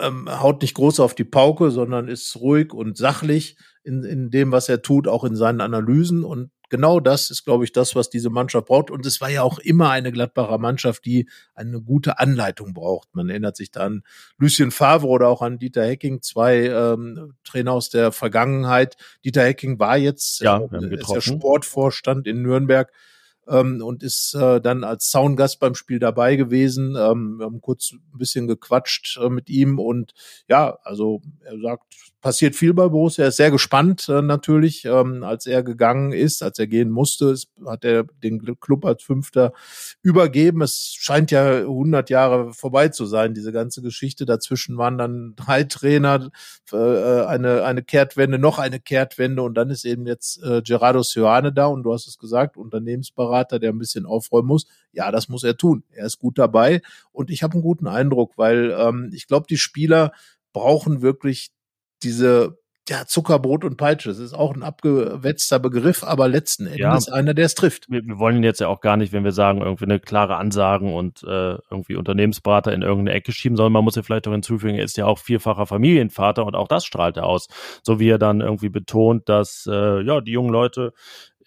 ähm, 0.00 0.28
haut 0.28 0.62
nicht 0.62 0.75
groß 0.75 1.00
auf 1.00 1.14
die 1.14 1.25
Pauke, 1.25 1.70
sondern 1.70 2.08
ist 2.08 2.37
ruhig 2.37 2.73
und 2.73 2.97
sachlich 2.97 3.56
in, 3.85 4.04
in 4.04 4.30
dem, 4.30 4.52
was 4.52 4.68
er 4.68 4.82
tut, 4.82 5.08
auch 5.08 5.25
in 5.25 5.37
seinen 5.37 5.61
Analysen. 5.61 6.25
Und 6.25 6.50
genau 6.68 7.00
das 7.00 7.30
ist, 7.30 7.44
glaube 7.44 7.64
ich, 7.64 7.73
das, 7.73 7.94
was 7.94 8.11
diese 8.11 8.30
Mannschaft 8.30 8.66
braucht. 8.66 8.90
Und 8.90 9.06
es 9.06 9.20
war 9.20 9.30
ja 9.30 9.42
auch 9.42 9.58
immer 9.58 9.90
eine 9.90 10.12
Gladbacher 10.12 10.58
Mannschaft, 10.58 11.04
die 11.06 11.28
eine 11.54 11.80
gute 11.80 12.18
Anleitung 12.18 12.75
braucht. 12.75 13.08
Man 13.14 13.28
erinnert 13.28 13.56
sich 13.56 13.70
da 13.70 13.87
an 13.87 14.02
Lucien 14.37 14.70
Favre 14.70 15.06
oder 15.06 15.28
auch 15.28 15.42
an 15.42 15.58
Dieter 15.58 15.85
Hecking, 15.85 16.23
zwei 16.23 16.66
ähm, 16.66 17.35
Trainer 17.44 17.73
aus 17.73 17.88
der 17.88 18.12
Vergangenheit. 18.12 18.97
Dieter 19.25 19.44
Hecking 19.44 19.78
war 19.78 19.97
jetzt 19.97 20.40
ja, 20.40 20.58
äh, 20.58 20.94
ist 20.94 21.11
der 21.11 21.20
Sportvorstand 21.20 22.26
in 22.26 22.42
Nürnberg 22.42 22.92
ähm, 23.49 23.83
und 23.83 24.02
ist 24.02 24.35
äh, 24.35 24.61
dann 24.61 24.85
als 24.85 25.11
Soundgast 25.11 25.61
beim 25.61 25.75
Spiel 25.75 25.99
dabei 25.99 26.37
gewesen. 26.37 26.97
Ähm, 26.99 27.38
wir 27.38 27.47
haben 27.47 27.61
kurz 27.61 27.93
ein 27.93 28.19
bisschen 28.19 28.47
gequatscht 28.47 29.19
äh, 29.19 29.28
mit 29.28 29.49
ihm 29.49 29.78
und 29.78 30.12
ja, 30.49 30.78
also 30.85 31.23
er 31.45 31.59
sagt, 31.61 31.85
passiert 32.21 32.57
viel 32.57 32.75
bei 32.75 32.88
Borussia. 32.88 33.25
Er 33.25 33.28
ist 33.28 33.37
sehr 33.37 33.50
gespannt 33.50 34.09
äh, 34.09 34.23
natürlich, 34.23 34.85
ähm, 34.85 35.23
als 35.23 35.47
er 35.47 35.62
gegangen 35.62 36.12
ist, 36.12 36.43
als 36.43 36.59
er 36.59 36.67
gehen 36.67 36.90
musste, 36.90 37.26
ist, 37.31 37.49
hat 37.64 37.85
er 37.85 38.05
den 38.05 38.40
Club 38.61 38.85
als 38.85 39.02
Fünfter 39.02 39.52
übergeben. 40.02 40.62
Es 40.62 40.95
scheint 40.99 41.31
ja 41.31 41.59
100 41.59 42.11
Jahre 42.11 42.52
vorbei 42.52 42.88
zu 42.88 43.07
sein, 43.07 43.35
diese 43.35 43.52
ganze 43.52 43.83
Geschichte. 43.83 44.26
Dazwischen 44.26 44.76
waren 44.78 44.99
dann 44.99 45.35
drei 45.37 45.64
Trainer, 45.64 46.31
äh, 46.73 46.76
eine, 46.76 47.64
eine 47.64 47.83
Kehrtwende, 47.83 48.38
noch 48.38 48.59
eine 48.59 48.81
Kehrtwende 48.81 49.43
und 49.43 49.55
dann 49.55 49.71
ist 49.71 49.85
eben 49.85 50.07
jetzt 50.07 50.43
äh, 50.43 50.62
Gerardo 50.62 51.02
Sioane 51.02 51.52
da 51.52 51.67
und 51.67 51.85
du 51.85 51.93
hast 51.93 52.09
es 52.09 52.19
gesagt, 52.19 52.57
Unternehmensberater, 52.57 53.38
der 53.45 53.71
ein 53.71 53.78
bisschen 53.78 54.07
aufräumen 54.07 54.49
muss. 54.49 54.66
Ja, 54.92 55.11
das 55.11 55.28
muss 55.28 55.45
er 55.45 55.57
tun. 55.57 55.85
Er 55.90 56.07
ist 56.07 56.18
gut 56.18 56.38
dabei 56.38 56.83
und 57.12 57.30
ich 57.30 57.42
habe 57.42 57.54
einen 57.54 57.62
guten 57.62 57.87
Eindruck, 57.87 58.33
weil 58.37 58.75
ähm, 58.78 59.11
ich 59.14 59.26
glaube, 59.26 59.47
die 59.49 59.59
Spieler 59.59 60.12
brauchen 60.52 61.02
wirklich 61.02 61.50
diese 62.02 62.59
ja, 62.88 63.04
Zuckerbrot 63.07 63.64
und 63.64 63.76
Peitsche. 63.76 64.09
Das 64.09 64.18
ist 64.18 64.33
auch 64.33 64.54
ein 64.54 64.62
abgewetzter 64.62 65.59
Begriff, 65.59 66.02
aber 66.02 66.28
letzten 66.28 66.66
Endes 66.66 67.07
ja, 67.07 67.12
einer, 67.12 67.35
der 67.35 67.47
es 67.47 67.54
trifft. 67.54 67.90
Wir, 67.90 68.04
wir, 68.04 68.18
wollen 68.18 68.42
jetzt 68.42 68.61
ja 68.61 68.68
auch 68.68 68.80
gar 68.80 68.97
nicht, 68.97 69.12
wenn 69.12 69.25
wir 69.25 69.33
sagen, 69.33 69.61
irgendwie 69.61 69.85
eine 69.85 70.00
klare 70.00 70.37
Ansagen 70.37 70.95
und 70.95 71.23
äh, 71.23 71.57
irgendwie 71.71 71.97
Unternehmensberater 71.97 72.73
in 72.73 72.83
irgendeine 72.83 73.16
Ecke 73.16 73.33
schieben, 73.33 73.57
sondern 73.57 73.73
man 73.73 73.85
muss 73.85 73.97
ja 73.97 74.02
vielleicht 74.02 74.26
auch 74.26 74.33
hinzufügen, 74.33 74.76
er 74.76 74.85
ist 74.85 74.97
ja 74.97 75.07
auch 75.07 75.18
vierfacher 75.18 75.66
Familienvater 75.66 76.47
und 76.47 76.54
auch 76.54 76.68
das 76.68 76.85
strahlt 76.85 77.16
er 77.16 77.26
aus. 77.26 77.49
So 77.83 78.00
wie 78.00 78.09
er 78.09 78.18
dann 78.18 78.40
irgendwie 78.40 78.71
betont, 78.71 79.28
dass 79.28 79.68
äh, 79.71 80.02
ja 80.02 80.21
die 80.21 80.33
jungen 80.33 80.50
Leute 80.50 80.92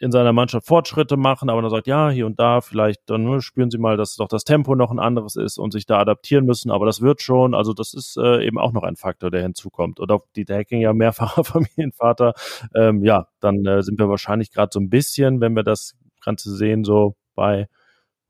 in 0.01 0.11
seiner 0.11 0.33
Mannschaft 0.33 0.65
Fortschritte 0.65 1.15
machen, 1.15 1.49
aber 1.49 1.61
dann 1.61 1.69
sagt, 1.69 1.85
ja, 1.85 2.09
hier 2.09 2.25
und 2.25 2.39
da 2.39 2.61
vielleicht, 2.61 3.01
dann 3.05 3.23
ne, 3.23 3.39
spüren 3.39 3.69
sie 3.69 3.77
mal, 3.77 3.97
dass 3.97 4.15
doch 4.15 4.27
das 4.27 4.43
Tempo 4.43 4.73
noch 4.73 4.89
ein 4.89 4.97
anderes 4.97 5.35
ist 5.35 5.59
und 5.59 5.71
sich 5.71 5.85
da 5.85 5.99
adaptieren 5.99 6.45
müssen, 6.45 6.71
aber 6.71 6.87
das 6.87 7.01
wird 7.01 7.21
schon, 7.21 7.53
also 7.53 7.73
das 7.73 7.93
ist 7.93 8.17
äh, 8.17 8.43
eben 8.43 8.57
auch 8.57 8.71
noch 8.71 8.81
ein 8.81 8.95
Faktor, 8.95 9.29
der 9.29 9.43
hinzukommt. 9.43 9.99
Oder 9.99 10.19
die 10.35 10.45
Hacking 10.49 10.81
ja 10.81 10.91
mehrfacher 10.93 11.43
Familienvater, 11.43 12.33
ähm, 12.75 13.03
ja, 13.03 13.27
dann 13.39 13.63
äh, 13.65 13.83
sind 13.83 13.99
wir 13.99 14.09
wahrscheinlich 14.09 14.51
gerade 14.51 14.71
so 14.73 14.79
ein 14.79 14.89
bisschen, 14.89 15.39
wenn 15.39 15.55
wir 15.55 15.63
das 15.63 15.93
Ganze 16.25 16.55
sehen, 16.55 16.83
so 16.83 17.15
bei 17.35 17.67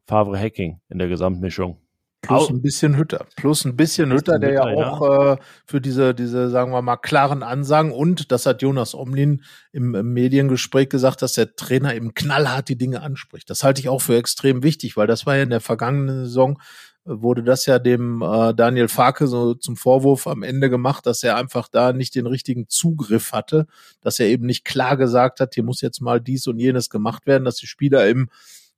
Favre 0.06 0.38
Hacking 0.38 0.82
in 0.90 1.00
der 1.00 1.08
Gesamtmischung. 1.08 1.78
Plus 2.22 2.50
ein 2.50 2.62
bisschen 2.62 2.98
Hütter. 2.98 3.25
Plus 3.36 3.66
ein 3.66 3.75
bisschen 3.75 4.12
Hütter, 4.12 4.38
der 4.38 4.54
ja 4.54 4.62
auch 4.62 5.01
ja. 5.01 5.34
Äh, 5.34 5.38
für 5.66 5.82
diese, 5.82 6.13
diese, 6.13 6.50
sagen 6.50 6.72
wir 6.72 6.84
mal, 6.84 6.98
klaren 6.98 7.42
Ansagen 7.42 7.92
und 7.92 8.32
das 8.32 8.46
hat 8.46 8.62
Jonas 8.62 8.94
Omlin 8.94 9.44
im, 9.72 9.96
im, 9.96 10.13
Mediengespräch 10.13 10.90
gesagt, 10.90 11.24
dass 11.24 11.34
der 11.34 11.56
Trainer 11.56 11.96
eben 11.96 12.13
knallhart 12.13 12.70
die 12.70 12.78
Dinge 12.78 13.01
anspricht. 13.01 13.50
Das 13.50 13.63
halte 13.63 13.82
ich 13.82 13.90
auch 13.90 14.04
für 14.04 14.18
extrem 14.18 14.62
wichtig, 14.62 14.98
weil 14.98 15.08
das 15.08 15.25
war 15.25 15.36
ja 15.36 15.44
in 15.44 15.50
der 15.50 15.62
vergangenen 15.62 16.25
Saison 16.25 16.60
äh, 17.06 17.22
wurde 17.22 17.42
das 17.42 17.66
ja 17.66 17.80
dem 17.80 18.22
äh, 18.22 18.54
Daniel 18.54 18.88
Farke 18.88 19.25
so 19.25 19.56
zum 19.56 19.75
Vorwurf 19.75 20.28
am 20.28 20.44
Ende 20.44 20.70
gemacht, 20.70 21.08
dass 21.08 21.24
er 21.24 21.38
einfach 21.38 21.70
da 21.70 21.92
nicht 21.92 22.13
den 22.13 22.28
richtigen 22.28 22.68
Zugriff 22.70 23.32
hatte, 23.32 23.66
dass 24.01 24.20
er 24.20 24.28
eben 24.28 24.46
nicht 24.46 24.63
klar 24.63 24.96
gesagt 24.96 25.40
hat, 25.40 25.56
hier 25.56 25.63
muss 25.63 25.82
jetzt 25.82 26.01
mal 26.01 26.22
dies 26.22 26.46
und 26.46 26.60
jenes 26.60 26.92
gemacht 26.92 27.25
werden, 27.25 27.46
dass 27.46 27.56
die 27.56 27.68
Spieler 27.68 28.08
im 28.08 28.30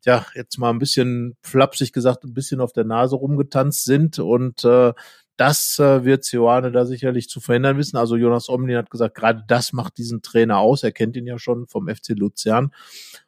ja, 0.05 0.25
jetzt 0.35 0.57
mal 0.57 0.69
ein 0.69 0.79
bisschen 0.79 1.35
flapsig 1.41 1.93
gesagt, 1.93 2.23
ein 2.23 2.33
bisschen 2.33 2.61
auf 2.61 2.73
der 2.73 2.83
Nase 2.83 3.15
rumgetanzt 3.15 3.85
sind 3.85 4.19
und 4.19 4.63
äh, 4.65 4.93
das 5.37 5.79
äh, 5.79 6.03
wird 6.05 6.23
Sioane 6.23 6.71
da 6.71 6.85
sicherlich 6.85 7.27
zu 7.27 7.39
verhindern 7.39 7.77
wissen. 7.77 7.97
Also 7.97 8.15
Jonas 8.15 8.49
Omlin 8.49 8.77
hat 8.77 8.91
gesagt, 8.91 9.15
gerade 9.15 9.43
das 9.47 9.73
macht 9.73 9.97
diesen 9.97 10.21
Trainer 10.21 10.59
aus. 10.59 10.83
Er 10.83 10.91
kennt 10.91 11.17
ihn 11.17 11.25
ja 11.25 11.39
schon 11.39 11.65
vom 11.67 11.87
FC 11.87 12.09
Luzern. 12.09 12.71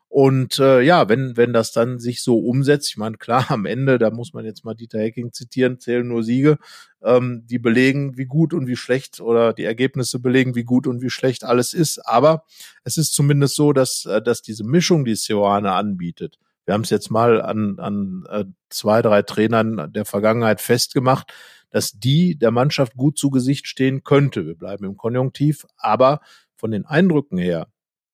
Und 0.08 0.60
äh, 0.60 0.82
ja, 0.82 1.10
wenn, 1.10 1.36
wenn 1.36 1.52
das 1.52 1.74
dann 1.74 2.00
sich 2.00 2.22
so 2.24 2.38
umsetzt, 2.38 2.90
ich 2.90 2.98
meine, 2.98 3.18
klar, 3.18 3.48
am 3.50 3.66
Ende, 3.66 3.98
da 3.98 4.12
muss 4.12 4.34
man 4.34 4.46
jetzt 4.46 4.64
mal 4.64 4.76
Dieter 4.76 5.00
Hecking 5.00 5.34
zitieren, 5.34 5.80
zählen 5.80 6.08
nur 6.08 6.24
Siege, 6.24 6.58
ähm, 7.04 7.44
die 7.48 7.60
belegen, 7.60 8.18
wie 8.18 8.26
gut 8.26 8.54
und 8.54 8.68
wie 8.68 8.78
schlecht 8.78 9.20
oder 9.20 9.52
die 9.52 9.66
Ergebnisse 9.66 10.20
belegen, 10.20 10.56
wie 10.56 10.64
gut 10.64 10.88
und 10.88 11.02
wie 11.02 11.10
schlecht 11.10 11.44
alles 11.44 11.74
ist. 11.74 12.00
Aber 12.08 12.46
es 12.84 12.96
ist 12.98 13.14
zumindest 13.14 13.56
so, 13.56 13.74
dass, 13.74 14.06
äh, 14.06 14.22
dass 14.22 14.42
diese 14.42 14.64
Mischung, 14.64 15.04
die 15.04 15.16
Sioane 15.16 15.74
anbietet, 15.74 16.40
wir 16.66 16.74
haben 16.74 16.82
es 16.82 16.90
jetzt 16.90 17.12
mal 17.12 17.42
an, 17.42 17.80
an 17.80 18.24
äh, 18.30 18.46
zwei, 18.70 19.02
drei 19.02 19.22
Trainern 19.22 19.92
der 19.94 20.06
Vergangenheit 20.06 20.62
festgemacht, 20.62 21.34
dass 21.70 21.92
die 21.92 22.38
der 22.38 22.52
Mannschaft 22.52 22.96
gut 22.96 23.18
zu 23.18 23.30
Gesicht 23.30 23.68
stehen 23.68 24.04
könnte. 24.04 24.46
Wir 24.46 24.56
bleiben 24.56 24.86
im 24.86 24.98
Konjunktiv, 24.98 25.66
aber 25.78 26.22
von 26.56 26.72
den 26.72 26.86
Eindrücken 26.86 27.38
her 27.38 27.68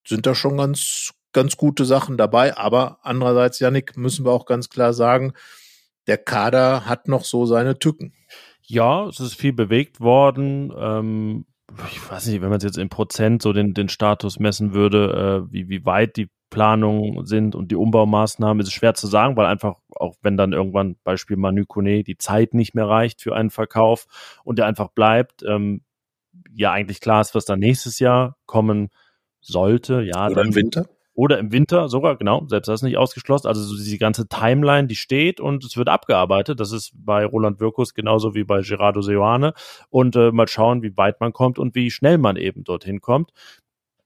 sind 0.05 0.25
da 0.25 0.35
schon 0.35 0.57
ganz, 0.57 1.13
ganz 1.31 1.57
gute 1.57 1.85
Sachen 1.85 2.17
dabei. 2.17 2.57
Aber 2.57 2.99
andererseits, 3.03 3.59
Yannick, 3.59 3.97
müssen 3.97 4.25
wir 4.25 4.31
auch 4.31 4.45
ganz 4.45 4.69
klar 4.69 4.93
sagen, 4.93 5.33
der 6.07 6.17
Kader 6.17 6.85
hat 6.85 7.07
noch 7.07 7.23
so 7.23 7.45
seine 7.45 7.77
Tücken. 7.77 8.13
Ja, 8.63 9.07
es 9.07 9.19
ist 9.19 9.35
viel 9.35 9.53
bewegt 9.53 9.99
worden. 10.01 10.73
Ähm, 10.75 11.45
ich 11.91 12.11
weiß 12.11 12.27
nicht, 12.27 12.41
wenn 12.41 12.49
man 12.49 12.57
es 12.57 12.63
jetzt 12.63 12.77
in 12.77 12.89
Prozent 12.89 13.41
so 13.41 13.53
den, 13.53 13.73
den 13.73 13.89
Status 13.89 14.39
messen 14.39 14.73
würde, 14.73 15.45
äh, 15.47 15.51
wie, 15.51 15.69
wie 15.69 15.85
weit 15.85 16.17
die 16.17 16.29
Planungen 16.49 17.25
sind 17.25 17.55
und 17.55 17.71
die 17.71 17.75
Umbaumaßnahmen, 17.75 18.61
ist 18.61 18.67
es 18.67 18.73
schwer 18.73 18.93
zu 18.93 19.07
sagen, 19.07 19.37
weil 19.37 19.45
einfach 19.45 19.77
auch 19.95 20.15
wenn 20.21 20.37
dann 20.37 20.51
irgendwann 20.51 20.97
Beispiel 21.03 21.37
Manu 21.37 21.65
Kone 21.65 22.03
die 22.03 22.17
Zeit 22.17 22.53
nicht 22.53 22.75
mehr 22.75 22.87
reicht 22.87 23.21
für 23.21 23.35
einen 23.35 23.49
Verkauf 23.49 24.05
und 24.43 24.59
der 24.59 24.65
einfach 24.65 24.89
bleibt, 24.89 25.43
ähm, 25.43 25.81
ja 26.53 26.71
eigentlich 26.71 26.99
klar 26.99 27.21
ist, 27.21 27.35
was 27.35 27.45
dann 27.45 27.59
nächstes 27.59 27.99
Jahr 27.99 28.37
kommen 28.45 28.89
sollte. 29.39 30.01
Ja, 30.01 30.27
Oder 30.27 30.43
im 30.43 30.55
Winter? 30.55 30.87
Oder 31.21 31.37
im 31.37 31.51
Winter 31.51 31.87
sogar, 31.87 32.15
genau, 32.15 32.47
selbst 32.47 32.67
das 32.67 32.79
ist 32.79 32.83
nicht 32.83 32.97
ausgeschlossen. 32.97 33.45
Also 33.45 33.61
so 33.61 33.75
diese 33.75 33.99
ganze 33.99 34.27
Timeline, 34.27 34.87
die 34.87 34.95
steht 34.95 35.39
und 35.39 35.63
es 35.63 35.77
wird 35.77 35.87
abgearbeitet. 35.87 36.59
Das 36.59 36.71
ist 36.71 36.93
bei 36.95 37.23
Roland 37.23 37.59
Wirkus 37.59 37.93
genauso 37.93 38.33
wie 38.33 38.43
bei 38.43 38.61
Gerardo 38.61 39.03
Seoane. 39.03 39.53
Und 39.91 40.15
äh, 40.15 40.31
mal 40.31 40.47
schauen, 40.47 40.81
wie 40.81 40.97
weit 40.97 41.21
man 41.21 41.31
kommt 41.31 41.59
und 41.59 41.75
wie 41.75 41.91
schnell 41.91 42.17
man 42.17 42.37
eben 42.37 42.63
dorthin 42.63 43.01
kommt 43.01 43.33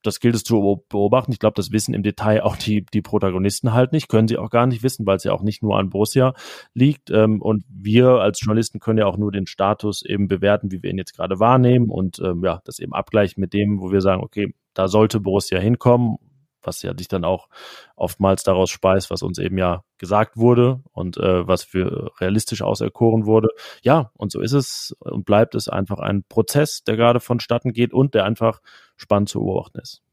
das 0.04 0.20
gilt 0.20 0.36
es 0.36 0.44
zu 0.44 0.84
beobachten. 0.90 1.32
Ich 1.32 1.40
glaube, 1.40 1.56
das 1.56 1.72
wissen 1.72 1.96
im 1.96 2.04
Detail 2.04 2.44
auch 2.44 2.58
die, 2.58 2.86
die 2.86 3.02
Protagonisten 3.02 3.74
halt 3.74 3.92
nicht, 3.92 4.08
können 4.08 4.28
sie 4.28 4.38
auch 4.38 4.52
gar 4.52 4.68
nicht 4.68 4.84
wissen, 4.84 5.06
weil 5.08 5.16
es 5.16 5.24
ja 5.24 5.32
auch 5.32 5.42
nicht 5.42 5.64
nur 5.64 5.80
an 5.80 5.90
Borussia 5.90 6.36
liegt. 6.74 7.10
Ähm, 7.12 7.42
und 7.42 7.64
wir 7.70 8.10
als 8.20 8.42
Journalisten 8.42 8.80
können 8.80 9.00
ja 9.00 9.08
auch 9.08 9.18
nur 9.18 9.32
den 9.32 9.48
Status 9.48 10.04
eben 10.04 10.28
bewerten, 10.28 10.72
wie 10.72 10.84
wir 10.84 10.92
ihn 10.92 10.98
jetzt 10.98 11.16
gerade 11.16 11.40
wahrnehmen 11.40 11.90
und 11.90 12.20
ähm, 12.20 12.44
ja, 12.44 12.62
das 12.66 12.78
eben 12.78 12.94
abgleichen 12.94 13.42
mit 13.42 13.54
dem, 13.54 13.80
wo 13.80 13.92
wir 13.92 14.02
sagen, 14.02 14.22
okay, 14.22 14.54
da 14.76 14.90
sollte 14.90 15.22
Borussia 15.22 15.58
hinkommen 15.58 16.18
was 16.66 16.82
ja 16.82 16.94
sich 16.98 17.08
dann 17.08 17.24
auch 17.24 17.48
oftmals 17.96 18.44
daraus 18.44 18.70
speist, 18.70 19.10
was 19.12 19.22
uns 19.22 19.38
eben 19.38 19.58
ja 19.58 19.84
gesagt 19.98 20.38
wurde 20.38 20.82
und 20.92 21.18
äh, 21.18 21.48
was 21.48 21.64
für 21.64 22.12
realistisch 22.20 22.62
auserkoren 22.62 23.26
wurde. 23.26 23.50
Ja, 23.82 24.12
und 24.14 24.32
so 24.32 24.42
ist 24.42 24.54
es 24.54 24.96
und 25.00 25.26
bleibt 25.26 25.56
es 25.56 25.70
einfach 25.70 26.00
ein 26.00 26.24
Prozess, 26.28 26.84
der 26.84 26.98
gerade 26.98 27.20
vonstatten 27.20 27.74
geht 27.74 27.94
und 27.94 28.14
der 28.14 28.26
einfach 28.26 28.62
spannend 28.98 29.30
zu 29.30 29.40
beobachten 29.40 29.80
ist. 29.80 30.05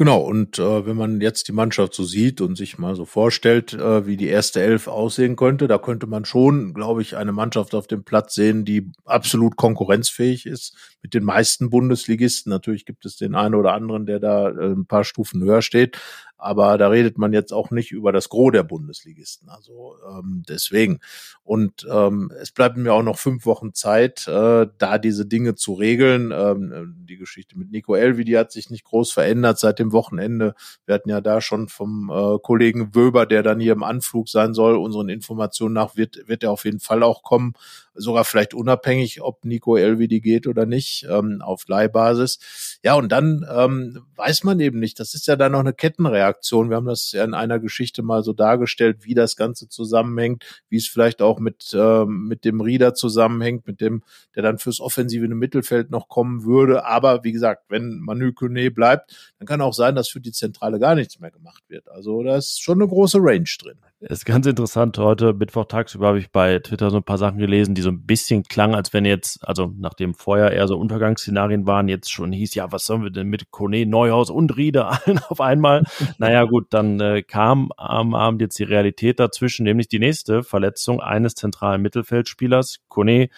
Genau, 0.00 0.20
und 0.20 0.60
äh, 0.60 0.86
wenn 0.86 0.96
man 0.96 1.20
jetzt 1.20 1.48
die 1.48 1.52
Mannschaft 1.52 1.92
so 1.92 2.04
sieht 2.04 2.40
und 2.40 2.54
sich 2.56 2.78
mal 2.78 2.94
so 2.94 3.04
vorstellt, 3.04 3.72
äh, 3.72 4.06
wie 4.06 4.16
die 4.16 4.28
erste 4.28 4.60
Elf 4.62 4.86
aussehen 4.86 5.34
könnte, 5.34 5.66
da 5.66 5.76
könnte 5.76 6.06
man 6.06 6.24
schon, 6.24 6.72
glaube 6.72 7.02
ich, 7.02 7.16
eine 7.16 7.32
Mannschaft 7.32 7.74
auf 7.74 7.88
dem 7.88 8.04
Platz 8.04 8.36
sehen, 8.36 8.64
die 8.64 8.92
absolut 9.04 9.56
konkurrenzfähig 9.56 10.46
ist 10.46 10.76
mit 11.02 11.14
den 11.14 11.24
meisten 11.24 11.68
Bundesligisten. 11.68 12.48
Natürlich 12.50 12.84
gibt 12.86 13.06
es 13.06 13.16
den 13.16 13.34
einen 13.34 13.56
oder 13.56 13.72
anderen, 13.72 14.06
der 14.06 14.20
da 14.20 14.50
äh, 14.50 14.70
ein 14.70 14.86
paar 14.86 15.02
Stufen 15.02 15.42
höher 15.42 15.62
steht, 15.62 15.98
aber 16.38 16.78
da 16.78 16.88
redet 16.88 17.18
man 17.18 17.32
jetzt 17.32 17.52
auch 17.52 17.70
nicht 17.70 17.90
über 17.90 18.12
das 18.12 18.28
Gros 18.28 18.52
der 18.52 18.62
Bundesligisten. 18.62 19.48
Also 19.48 19.96
ähm, 20.08 20.44
deswegen. 20.48 21.00
Und 21.42 21.86
ähm, 21.90 22.32
es 22.40 22.52
bleibt 22.52 22.76
mir 22.76 22.92
auch 22.94 23.02
noch 23.02 23.18
fünf 23.18 23.44
Wochen 23.44 23.74
Zeit, 23.74 24.26
äh, 24.28 24.66
da 24.78 24.98
diese 24.98 25.26
Dinge 25.26 25.56
zu 25.56 25.74
regeln. 25.74 26.32
Ähm, 26.32 26.94
die 27.08 27.16
Geschichte 27.16 27.58
mit 27.58 27.72
Nico 27.72 27.94
Elvi, 27.94 28.24
die 28.24 28.38
hat 28.38 28.52
sich 28.52 28.70
nicht 28.70 28.84
groß 28.84 29.12
verändert 29.12 29.58
seit 29.58 29.78
dem 29.78 29.92
Wochenende. 29.92 30.54
Wir 30.86 30.94
hatten 30.94 31.10
ja 31.10 31.20
da 31.20 31.40
schon 31.40 31.68
vom 31.68 32.10
äh, 32.10 32.38
Kollegen 32.40 32.94
Wöber, 32.94 33.26
der 33.26 33.42
dann 33.42 33.60
hier 33.60 33.72
im 33.72 33.82
Anflug 33.82 34.28
sein 34.28 34.54
soll, 34.54 34.76
unseren 34.76 35.08
Informationen 35.08 35.74
nach, 35.74 35.96
wird, 35.96 36.28
wird 36.28 36.44
er 36.44 36.52
auf 36.52 36.64
jeden 36.64 36.80
Fall 36.80 37.02
auch 37.02 37.22
kommen 37.22 37.54
sogar 37.98 38.24
vielleicht 38.24 38.54
unabhängig, 38.54 39.20
ob 39.20 39.44
Nico 39.44 39.76
Elvedi 39.76 40.20
geht 40.20 40.46
oder 40.46 40.66
nicht, 40.66 41.06
ähm, 41.10 41.42
auf 41.42 41.66
Leihbasis. 41.68 42.78
Ja, 42.82 42.94
und 42.94 43.10
dann 43.10 43.46
ähm, 43.50 44.06
weiß 44.16 44.44
man 44.44 44.60
eben 44.60 44.78
nicht. 44.78 44.98
Das 45.00 45.14
ist 45.14 45.26
ja 45.26 45.36
dann 45.36 45.52
noch 45.52 45.60
eine 45.60 45.74
Kettenreaktion. 45.74 46.27
Wir 46.70 46.76
haben 46.76 46.86
das 46.86 47.12
ja 47.12 47.24
in 47.24 47.34
einer 47.34 47.58
Geschichte 47.58 48.02
mal 48.02 48.22
so 48.22 48.32
dargestellt, 48.32 49.04
wie 49.04 49.14
das 49.14 49.36
Ganze 49.36 49.68
zusammenhängt, 49.68 50.44
wie 50.68 50.76
es 50.76 50.86
vielleicht 50.86 51.22
auch 51.22 51.38
mit, 51.38 51.72
ähm, 51.74 52.26
mit 52.28 52.44
dem 52.44 52.60
Rieder 52.60 52.94
zusammenhängt, 52.94 53.66
mit 53.66 53.80
dem, 53.80 54.02
der 54.34 54.42
dann 54.42 54.58
fürs 54.58 54.80
offensive 54.80 55.28
Mittelfeld 55.28 55.90
noch 55.90 56.08
kommen 56.08 56.44
würde. 56.44 56.84
Aber 56.84 57.24
wie 57.24 57.32
gesagt, 57.32 57.64
wenn 57.68 58.00
Manu 58.00 58.32
Kone 58.32 58.70
bleibt, 58.70 59.34
dann 59.38 59.46
kann 59.46 59.60
auch 59.60 59.74
sein, 59.74 59.94
dass 59.94 60.08
für 60.08 60.20
die 60.20 60.32
Zentrale 60.32 60.78
gar 60.78 60.94
nichts 60.94 61.20
mehr 61.20 61.30
gemacht 61.30 61.62
wird. 61.68 61.88
Also 61.90 62.22
da 62.22 62.36
ist 62.36 62.62
schon 62.62 62.78
eine 62.80 62.88
große 62.88 63.18
Range 63.20 63.48
drin. 63.60 63.78
ist 64.00 64.24
ganz 64.24 64.46
interessant. 64.46 64.96
Heute 64.98 65.32
Mittwoch 65.32 65.64
tagsüber 65.64 66.08
habe 66.08 66.18
ich 66.18 66.30
bei 66.30 66.58
Twitter 66.60 66.90
so 66.90 66.98
ein 66.98 67.02
paar 67.02 67.18
Sachen 67.18 67.38
gelesen, 67.38 67.74
die 67.74 67.82
so 67.82 67.90
ein 67.90 68.06
bisschen 68.06 68.44
klang, 68.44 68.74
als 68.74 68.92
wenn 68.92 69.04
jetzt, 69.04 69.46
also 69.46 69.72
nachdem 69.76 70.14
vorher 70.14 70.52
eher 70.52 70.68
so 70.68 70.78
Untergangsszenarien 70.78 71.66
waren, 71.66 71.88
jetzt 71.88 72.10
schon 72.10 72.32
hieß, 72.32 72.54
ja, 72.54 72.70
was 72.70 72.86
sollen 72.86 73.02
wir 73.02 73.10
denn 73.10 73.26
mit 73.26 73.50
Kone, 73.50 73.86
Neuhaus 73.86 74.30
und 74.30 74.56
Rieder 74.56 74.90
allen 75.04 75.18
auf 75.28 75.40
einmal? 75.40 75.84
Naja, 76.18 76.44
gut, 76.44 76.66
dann 76.70 77.00
äh, 77.00 77.22
kam 77.22 77.70
am 77.76 78.14
Abend 78.14 78.40
jetzt 78.40 78.58
die 78.58 78.64
Realität 78.64 79.20
dazwischen, 79.20 79.62
nämlich 79.62 79.86
die 79.86 80.00
nächste 80.00 80.42
Verletzung 80.42 81.00
eines 81.00 81.34
zentralen 81.34 81.80
Mittelfeldspielers. 81.80 82.80
Kone 82.88 83.28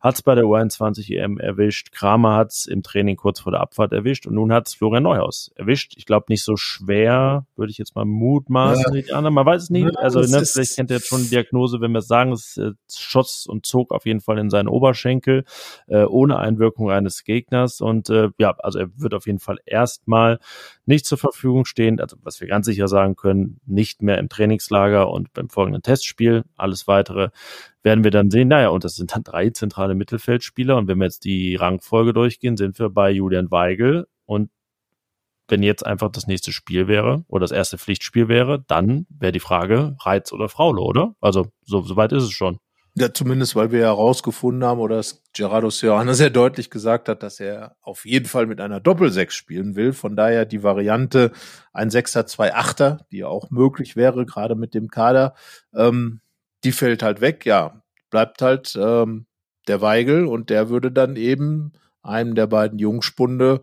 hat's 0.00 0.22
bei 0.22 0.34
der 0.34 0.44
U21 0.44 1.12
EM 1.12 1.38
erwischt, 1.38 1.92
Kramer 1.92 2.36
hat's 2.36 2.66
im 2.66 2.82
Training 2.82 3.16
kurz 3.16 3.40
vor 3.40 3.52
der 3.52 3.60
Abfahrt 3.60 3.92
erwischt 3.92 4.26
und 4.26 4.34
nun 4.34 4.52
hat's 4.52 4.74
Florian 4.74 5.02
Neuhaus 5.02 5.50
erwischt. 5.56 5.94
Ich 5.96 6.06
glaube 6.06 6.26
nicht 6.28 6.44
so 6.44 6.56
schwer, 6.56 7.46
würde 7.56 7.70
ich 7.70 7.78
jetzt 7.78 7.96
mal 7.96 8.04
mutmaßen. 8.04 8.94
Ja. 8.94 9.02
Die 9.02 9.12
anderen, 9.12 9.34
man 9.34 9.46
weiß 9.46 9.64
es 9.64 9.70
nicht. 9.70 9.92
Ja, 9.92 10.00
also 10.00 10.20
ne, 10.20 10.44
vielleicht 10.44 10.76
kennt 10.76 10.90
ihr 10.90 10.96
jetzt 10.96 11.08
schon 11.08 11.22
die 11.22 11.30
Diagnose, 11.30 11.80
wenn 11.80 11.92
wir 11.92 12.02
sagen, 12.02 12.32
es 12.32 12.56
äh, 12.56 12.72
schoss 12.92 13.46
und 13.46 13.66
zog 13.66 13.92
auf 13.92 14.06
jeden 14.06 14.20
Fall 14.20 14.38
in 14.38 14.50
seinen 14.50 14.68
Oberschenkel 14.68 15.44
äh, 15.88 16.04
ohne 16.04 16.38
Einwirkung 16.38 16.90
eines 16.90 17.24
Gegners 17.24 17.80
und 17.80 18.08
äh, 18.10 18.30
ja, 18.38 18.54
also 18.58 18.78
er 18.78 18.90
wird 18.96 19.14
auf 19.14 19.26
jeden 19.26 19.40
Fall 19.40 19.58
erstmal 19.66 20.38
nicht 20.86 21.06
zur 21.06 21.18
Verfügung 21.18 21.64
stehen. 21.64 22.00
Also 22.00 22.16
was 22.22 22.40
wir 22.40 22.48
ganz 22.48 22.66
sicher 22.66 22.88
sagen 22.88 23.16
können, 23.16 23.60
nicht 23.66 24.02
mehr 24.02 24.18
im 24.18 24.28
Trainingslager 24.28 25.10
und 25.10 25.32
beim 25.32 25.48
folgenden 25.48 25.82
Testspiel. 25.82 26.44
Alles 26.56 26.86
weitere 26.86 27.30
werden 27.88 28.04
wir 28.04 28.10
dann 28.10 28.30
sehen, 28.30 28.48
naja, 28.48 28.68
und 28.68 28.84
das 28.84 28.96
sind 28.96 29.14
dann 29.14 29.22
drei 29.22 29.48
zentrale 29.48 29.94
Mittelfeldspieler. 29.94 30.76
Und 30.76 30.88
wenn 30.88 30.98
wir 30.98 31.06
jetzt 31.06 31.24
die 31.24 31.56
Rangfolge 31.56 32.12
durchgehen, 32.12 32.58
sind 32.58 32.78
wir 32.78 32.90
bei 32.90 33.10
Julian 33.10 33.50
Weigel. 33.50 34.06
Und 34.26 34.50
wenn 35.48 35.62
jetzt 35.62 35.86
einfach 35.86 36.10
das 36.12 36.26
nächste 36.26 36.52
Spiel 36.52 36.86
wäre 36.86 37.24
oder 37.28 37.44
das 37.44 37.50
erste 37.50 37.78
Pflichtspiel 37.78 38.28
wäre, 38.28 38.62
dann 38.68 39.06
wäre 39.08 39.32
die 39.32 39.40
Frage 39.40 39.96
Reiz 40.00 40.34
oder 40.34 40.50
Fraule, 40.50 40.82
oder? 40.82 41.14
Also 41.22 41.46
so, 41.64 41.80
so 41.80 41.96
weit 41.96 42.12
ist 42.12 42.24
es 42.24 42.32
schon. 42.32 42.58
Ja, 42.94 43.14
zumindest, 43.14 43.56
weil 43.56 43.72
wir 43.72 43.78
ja 43.80 43.86
herausgefunden 43.86 44.64
haben, 44.64 44.80
oder 44.80 44.96
dass 44.96 45.22
Gerardo 45.32 45.70
Serrano 45.70 46.12
sehr 46.12 46.28
deutlich 46.28 46.68
gesagt 46.68 47.08
hat, 47.08 47.22
dass 47.22 47.40
er 47.40 47.74
auf 47.80 48.04
jeden 48.04 48.26
Fall 48.26 48.46
mit 48.46 48.60
einer 48.60 48.80
Doppelsechs 48.80 49.34
spielen 49.34 49.76
will. 49.76 49.94
Von 49.94 50.14
daher 50.14 50.44
die 50.44 50.62
Variante 50.62 51.32
ein 51.72 51.88
Sechser, 51.88 52.26
zwei 52.26 52.54
Achter, 52.54 53.06
die 53.10 53.24
auch 53.24 53.48
möglich 53.50 53.96
wäre, 53.96 54.26
gerade 54.26 54.56
mit 54.56 54.74
dem 54.74 54.88
Kader, 54.88 55.32
ähm, 55.74 56.20
die 56.68 56.72
fällt 56.72 57.02
halt 57.02 57.22
weg, 57.22 57.46
ja. 57.46 57.82
Bleibt 58.10 58.42
halt 58.42 58.76
ähm, 58.78 59.26
der 59.68 59.80
Weigel 59.80 60.26
und 60.26 60.50
der 60.50 60.68
würde 60.68 60.92
dann 60.92 61.16
eben 61.16 61.72
einem 62.02 62.34
der 62.34 62.46
beiden 62.46 62.78
Jungspunde 62.78 63.62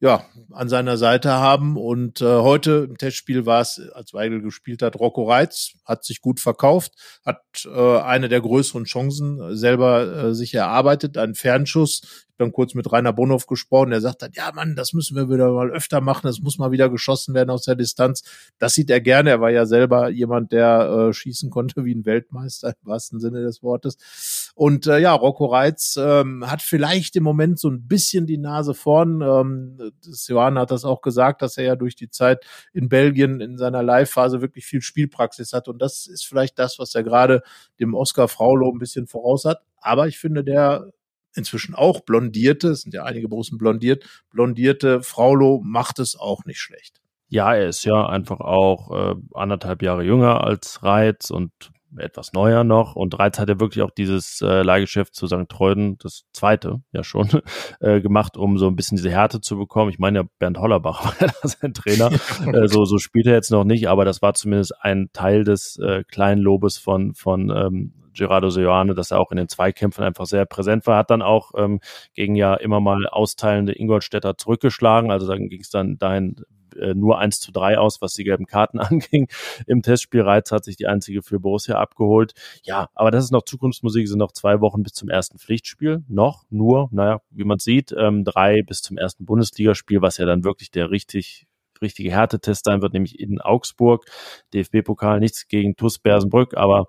ja, 0.00 0.24
an 0.50 0.68
seiner 0.68 0.96
Seite 0.96 1.32
haben. 1.32 1.76
Und 1.76 2.20
äh, 2.20 2.24
heute 2.24 2.86
im 2.88 2.98
Testspiel 2.98 3.46
war 3.46 3.60
es, 3.60 3.80
als 3.94 4.12
Weigel 4.12 4.42
gespielt 4.42 4.82
hat, 4.82 4.98
Rocco 4.98 5.24
Reitz, 5.24 5.74
hat 5.84 6.04
sich 6.04 6.20
gut 6.20 6.40
verkauft, 6.40 6.92
hat 7.24 7.40
äh, 7.64 7.98
eine 7.98 8.28
der 8.28 8.40
größeren 8.40 8.84
Chancen 8.84 9.56
selber 9.56 10.02
äh, 10.02 10.34
sich 10.34 10.54
erarbeitet, 10.54 11.16
einen 11.16 11.34
Fernschuss 11.34 12.24
dann 12.38 12.52
kurz 12.52 12.74
mit 12.74 12.90
Rainer 12.90 13.12
Bonhoff 13.12 13.46
gesprochen, 13.46 13.90
der 13.90 14.00
sagt 14.00 14.22
dann, 14.22 14.32
ja 14.34 14.50
Mann, 14.52 14.74
das 14.74 14.92
müssen 14.92 15.16
wir 15.16 15.30
wieder 15.30 15.52
mal 15.52 15.70
öfter 15.70 16.00
machen, 16.00 16.26
das 16.26 16.40
muss 16.40 16.58
mal 16.58 16.72
wieder 16.72 16.88
geschossen 16.88 17.34
werden 17.34 17.50
aus 17.50 17.62
der 17.62 17.76
Distanz. 17.76 18.22
Das 18.58 18.74
sieht 18.74 18.90
er 18.90 19.00
gerne, 19.00 19.30
er 19.30 19.40
war 19.40 19.50
ja 19.50 19.66
selber 19.66 20.08
jemand, 20.08 20.52
der 20.52 21.08
äh, 21.10 21.12
schießen 21.12 21.50
konnte 21.50 21.84
wie 21.84 21.94
ein 21.94 22.04
Weltmeister 22.04 22.70
im 22.70 22.90
wahrsten 22.90 23.20
Sinne 23.20 23.42
des 23.42 23.62
Wortes. 23.62 24.43
Und 24.54 24.86
äh, 24.86 25.00
ja, 25.00 25.12
Rocco 25.12 25.46
Reitz 25.46 25.98
ähm, 26.00 26.48
hat 26.48 26.62
vielleicht 26.62 27.16
im 27.16 27.24
Moment 27.24 27.58
so 27.58 27.68
ein 27.68 27.88
bisschen 27.88 28.24
die 28.26 28.38
Nase 28.38 28.72
vorn. 28.72 29.20
Ähm, 29.20 29.92
Johann 30.28 30.58
hat 30.58 30.70
das 30.70 30.84
auch 30.84 31.00
gesagt, 31.00 31.42
dass 31.42 31.56
er 31.56 31.64
ja 31.64 31.76
durch 31.76 31.96
die 31.96 32.08
Zeit 32.08 32.46
in 32.72 32.88
Belgien 32.88 33.40
in 33.40 33.58
seiner 33.58 33.82
Live-Phase 33.82 34.40
wirklich 34.40 34.64
viel 34.64 34.80
Spielpraxis 34.80 35.52
hat. 35.52 35.66
Und 35.66 35.82
das 35.82 36.06
ist 36.06 36.24
vielleicht 36.24 36.56
das, 36.60 36.78
was 36.78 36.94
er 36.94 37.02
gerade 37.02 37.42
dem 37.80 37.94
Oscar 37.94 38.28
Fraulo 38.28 38.70
ein 38.70 38.78
bisschen 38.78 39.08
voraus 39.08 39.44
hat. 39.44 39.60
Aber 39.78 40.06
ich 40.06 40.18
finde, 40.18 40.44
der 40.44 40.92
inzwischen 41.34 41.74
auch 41.74 42.00
blondierte, 42.00 42.68
es 42.68 42.82
sind 42.82 42.94
ja 42.94 43.02
einige 43.02 43.28
Borussen 43.28 43.58
blondiert, 43.58 44.04
blondierte 44.30 45.02
Fraulo 45.02 45.60
macht 45.64 45.98
es 45.98 46.16
auch 46.16 46.44
nicht 46.44 46.60
schlecht. 46.60 47.00
Ja, 47.28 47.54
er 47.54 47.68
ist 47.68 47.84
ja 47.84 48.06
einfach 48.06 48.38
auch 48.38 48.92
äh, 48.92 49.14
anderthalb 49.34 49.82
Jahre 49.82 50.04
jünger 50.04 50.44
als 50.44 50.84
Reitz 50.84 51.30
und 51.30 51.50
etwas 51.98 52.32
neuer 52.32 52.64
noch. 52.64 52.96
Und 52.96 53.18
Reitz 53.18 53.38
hat 53.38 53.48
ja 53.48 53.60
wirklich 53.60 53.82
auch 53.82 53.90
dieses 53.90 54.40
äh, 54.40 54.62
Leihgeschäft 54.62 55.14
zu 55.14 55.26
St. 55.26 55.48
Treuden, 55.48 55.98
das 55.98 56.24
zweite 56.32 56.82
ja 56.92 57.04
schon, 57.04 57.28
äh, 57.80 58.00
gemacht, 58.00 58.36
um 58.36 58.58
so 58.58 58.66
ein 58.66 58.76
bisschen 58.76 58.96
diese 58.96 59.10
Härte 59.10 59.40
zu 59.40 59.56
bekommen. 59.56 59.90
Ich 59.90 59.98
meine 59.98 60.20
ja, 60.20 60.24
Bernd 60.38 60.58
Hollerbach 60.58 61.04
war 61.20 61.28
ja 61.28 61.32
sein 61.42 61.74
Trainer. 61.74 62.10
äh, 62.52 62.68
so, 62.68 62.84
so 62.84 62.98
spielt 62.98 63.26
er 63.26 63.34
jetzt 63.34 63.50
noch 63.50 63.64
nicht, 63.64 63.88
aber 63.88 64.04
das 64.04 64.22
war 64.22 64.34
zumindest 64.34 64.74
ein 64.80 65.10
Teil 65.12 65.44
des 65.44 65.78
äh, 65.78 66.04
kleinen 66.04 66.40
Lobes 66.40 66.78
von, 66.78 67.14
von 67.14 67.50
ähm, 67.50 67.94
Gerardo 68.14 68.48
Seoane, 68.48 68.94
dass 68.94 69.10
er 69.10 69.20
auch 69.20 69.30
in 69.30 69.36
den 69.36 69.48
Zweikämpfen 69.48 70.04
einfach 70.04 70.26
sehr 70.26 70.46
präsent 70.46 70.86
war, 70.86 70.98
hat 70.98 71.10
dann 71.10 71.22
auch 71.22 71.52
ähm, 71.56 71.80
gegen 72.14 72.36
ja 72.36 72.54
immer 72.54 72.80
mal 72.80 73.06
austeilende 73.08 73.78
Ingolstädter 73.78 74.36
zurückgeschlagen. 74.38 75.10
Also 75.10 75.26
dann 75.26 75.48
ging 75.48 75.60
es 75.60 75.70
dann 75.70 75.98
dahin 75.98 76.36
äh, 76.76 76.94
nur 76.94 77.18
1 77.18 77.40
zu 77.40 77.52
3 77.52 77.78
aus, 77.78 78.00
was 78.00 78.14
die 78.14 78.24
gelben 78.24 78.46
Karten 78.46 78.78
anging. 78.80 79.28
Im 79.66 79.82
Testspiel 79.82 80.22
Reiz 80.22 80.50
hat 80.52 80.64
sich 80.64 80.76
die 80.76 80.86
einzige 80.86 81.22
für 81.22 81.40
Borussia 81.40 81.76
abgeholt. 81.76 82.34
Ja, 82.62 82.88
aber 82.94 83.10
das 83.10 83.24
ist 83.24 83.30
noch 83.30 83.44
Zukunftsmusik, 83.44 84.08
sind 84.08 84.18
noch 84.18 84.32
zwei 84.32 84.60
Wochen 84.60 84.82
bis 84.82 84.92
zum 84.92 85.08
ersten 85.08 85.38
Pflichtspiel. 85.38 86.04
Noch, 86.08 86.44
nur, 86.50 86.88
naja, 86.92 87.20
wie 87.30 87.44
man 87.44 87.58
sieht, 87.58 87.94
ähm, 87.96 88.24
drei 88.24 88.62
bis 88.62 88.82
zum 88.82 88.98
ersten 88.98 89.24
Bundesligaspiel, 89.24 90.02
was 90.02 90.18
ja 90.18 90.26
dann 90.26 90.44
wirklich 90.44 90.70
der 90.70 90.90
richtig 90.90 91.46
richtige 91.82 92.10
Härtetest 92.10 92.64
sein 92.64 92.82
wird, 92.82 92.92
nämlich 92.92 93.18
in 93.18 93.40
Augsburg. 93.40 94.06
DFB-Pokal, 94.54 95.20
nichts 95.20 95.48
gegen 95.48 95.76
TuS 95.76 95.98
Bersenbrück, 95.98 96.56
aber 96.56 96.86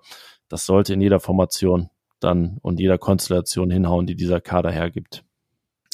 das 0.48 0.64
sollte 0.66 0.94
in 0.94 1.00
jeder 1.00 1.20
Formation 1.20 1.90
dann 2.20 2.58
und 2.62 2.80
jeder 2.80 2.98
Konstellation 2.98 3.70
hinhauen, 3.70 4.06
die 4.06 4.16
dieser 4.16 4.40
Kader 4.40 4.70
hergibt. 4.70 5.24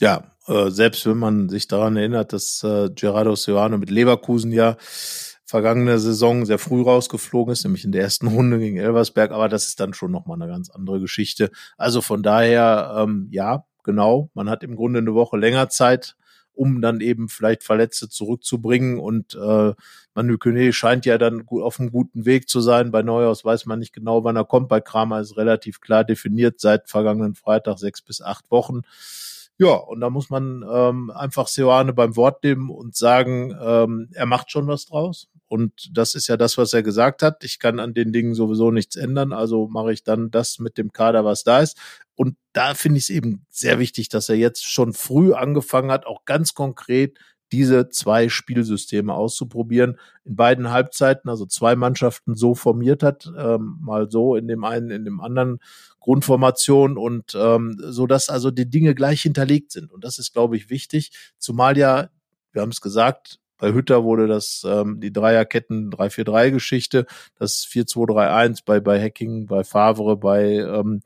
Ja, 0.00 0.31
äh, 0.46 0.70
selbst 0.70 1.06
wenn 1.06 1.18
man 1.18 1.48
sich 1.48 1.68
daran 1.68 1.96
erinnert, 1.96 2.32
dass 2.32 2.62
äh, 2.64 2.90
Gerardo 2.94 3.36
Serrano 3.36 3.78
mit 3.78 3.90
Leverkusen 3.90 4.52
ja 4.52 4.76
vergangene 5.44 5.98
Saison 5.98 6.46
sehr 6.46 6.58
früh 6.58 6.82
rausgeflogen 6.82 7.52
ist, 7.52 7.64
nämlich 7.64 7.84
in 7.84 7.92
der 7.92 8.02
ersten 8.02 8.26
Runde 8.36 8.58
gegen 8.58 8.78
Elversberg, 8.78 9.32
aber 9.32 9.48
das 9.48 9.68
ist 9.68 9.80
dann 9.80 9.94
schon 9.94 10.10
nochmal 10.10 10.40
eine 10.40 10.50
ganz 10.50 10.70
andere 10.70 11.00
Geschichte. 11.00 11.50
Also 11.76 12.00
von 12.00 12.22
daher, 12.22 12.94
ähm, 12.98 13.28
ja, 13.30 13.64
genau, 13.84 14.30
man 14.34 14.48
hat 14.48 14.62
im 14.62 14.76
Grunde 14.76 15.00
eine 15.00 15.14
Woche 15.14 15.36
länger 15.36 15.68
Zeit, 15.68 16.16
um 16.54 16.80
dann 16.80 17.00
eben 17.00 17.28
vielleicht 17.28 17.62
Verletzte 17.62 18.08
zurückzubringen. 18.08 18.98
Und 18.98 19.34
äh, 19.34 19.72
Manu 20.14 20.38
Kone 20.38 20.72
scheint 20.72 21.06
ja 21.06 21.18
dann 21.18 21.44
auf 21.48 21.80
einem 21.80 21.90
guten 21.90 22.24
Weg 22.24 22.48
zu 22.48 22.60
sein. 22.60 22.90
Bei 22.90 23.02
Neuhaus 23.02 23.44
weiß 23.44 23.66
man 23.66 23.78
nicht 23.78 23.92
genau, 23.92 24.24
wann 24.24 24.36
er 24.36 24.44
kommt. 24.44 24.68
Bei 24.68 24.80
Kramer 24.80 25.20
ist 25.20 25.36
relativ 25.36 25.80
klar 25.80 26.04
definiert 26.04 26.60
seit 26.60 26.88
vergangenen 26.88 27.34
Freitag 27.34 27.78
sechs 27.78 28.02
bis 28.02 28.20
acht 28.20 28.50
Wochen. 28.50 28.82
Ja, 29.62 29.74
und 29.74 30.00
da 30.00 30.10
muss 30.10 30.28
man 30.28 30.64
ähm, 30.68 31.12
einfach 31.12 31.46
Seoane 31.46 31.92
beim 31.92 32.16
Wort 32.16 32.42
nehmen 32.42 32.68
und 32.68 32.96
sagen, 32.96 33.56
ähm, 33.62 34.08
er 34.12 34.26
macht 34.26 34.50
schon 34.50 34.66
was 34.66 34.86
draus. 34.86 35.28
Und 35.46 35.90
das 35.96 36.16
ist 36.16 36.26
ja 36.26 36.36
das, 36.36 36.58
was 36.58 36.72
er 36.72 36.82
gesagt 36.82 37.22
hat. 37.22 37.44
Ich 37.44 37.60
kann 37.60 37.78
an 37.78 37.94
den 37.94 38.12
Dingen 38.12 38.34
sowieso 38.34 38.72
nichts 38.72 38.96
ändern, 38.96 39.32
also 39.32 39.68
mache 39.68 39.92
ich 39.92 40.02
dann 40.02 40.32
das 40.32 40.58
mit 40.58 40.78
dem 40.78 40.92
Kader, 40.92 41.24
was 41.24 41.44
da 41.44 41.60
ist. 41.60 41.78
Und 42.16 42.34
da 42.52 42.74
finde 42.74 42.98
ich 42.98 43.04
es 43.04 43.10
eben 43.10 43.46
sehr 43.50 43.78
wichtig, 43.78 44.08
dass 44.08 44.28
er 44.28 44.34
jetzt 44.34 44.64
schon 44.64 44.94
früh 44.94 45.32
angefangen 45.32 45.92
hat, 45.92 46.06
auch 46.06 46.24
ganz 46.24 46.54
konkret 46.54 47.20
diese 47.52 47.90
zwei 47.90 48.28
Spielsysteme 48.30 49.14
auszuprobieren. 49.14 49.98
In 50.24 50.36
beiden 50.36 50.70
Halbzeiten, 50.70 51.28
also 51.28 51.44
zwei 51.46 51.76
Mannschaften 51.76 52.34
so 52.34 52.54
formiert 52.54 53.02
hat, 53.02 53.30
ähm, 53.36 53.76
mal 53.80 54.10
so 54.10 54.34
in 54.34 54.48
dem 54.48 54.64
einen, 54.64 54.90
in 54.90 55.04
dem 55.04 55.20
anderen 55.20 55.58
Grundformation 56.00 56.96
und 56.96 57.36
ähm, 57.36 57.76
so 57.78 58.06
dass 58.06 58.30
also 58.30 58.50
die 58.50 58.68
Dinge 58.68 58.94
gleich 58.94 59.22
hinterlegt 59.22 59.70
sind. 59.70 59.92
Und 59.92 60.02
das 60.02 60.18
ist, 60.18 60.32
glaube 60.32 60.56
ich, 60.56 60.70
wichtig, 60.70 61.12
zumal 61.38 61.76
ja, 61.76 62.08
wir 62.52 62.62
haben 62.62 62.70
es 62.70 62.80
gesagt, 62.80 63.38
bei 63.58 63.72
Hütter 63.72 64.02
wurde 64.02 64.26
das 64.26 64.66
ähm, 64.66 64.98
die 65.00 65.12
Dreierketten 65.12 65.90
3-4-3-Geschichte, 65.92 67.06
das 67.38 67.66
4-2-3-1 67.70 68.62
bei 68.64 68.80
bei 68.80 69.00
Hacking, 69.00 69.46
bei 69.46 69.62
Favre, 69.62 70.16
bei 70.16 70.54
ähm, 70.54 71.02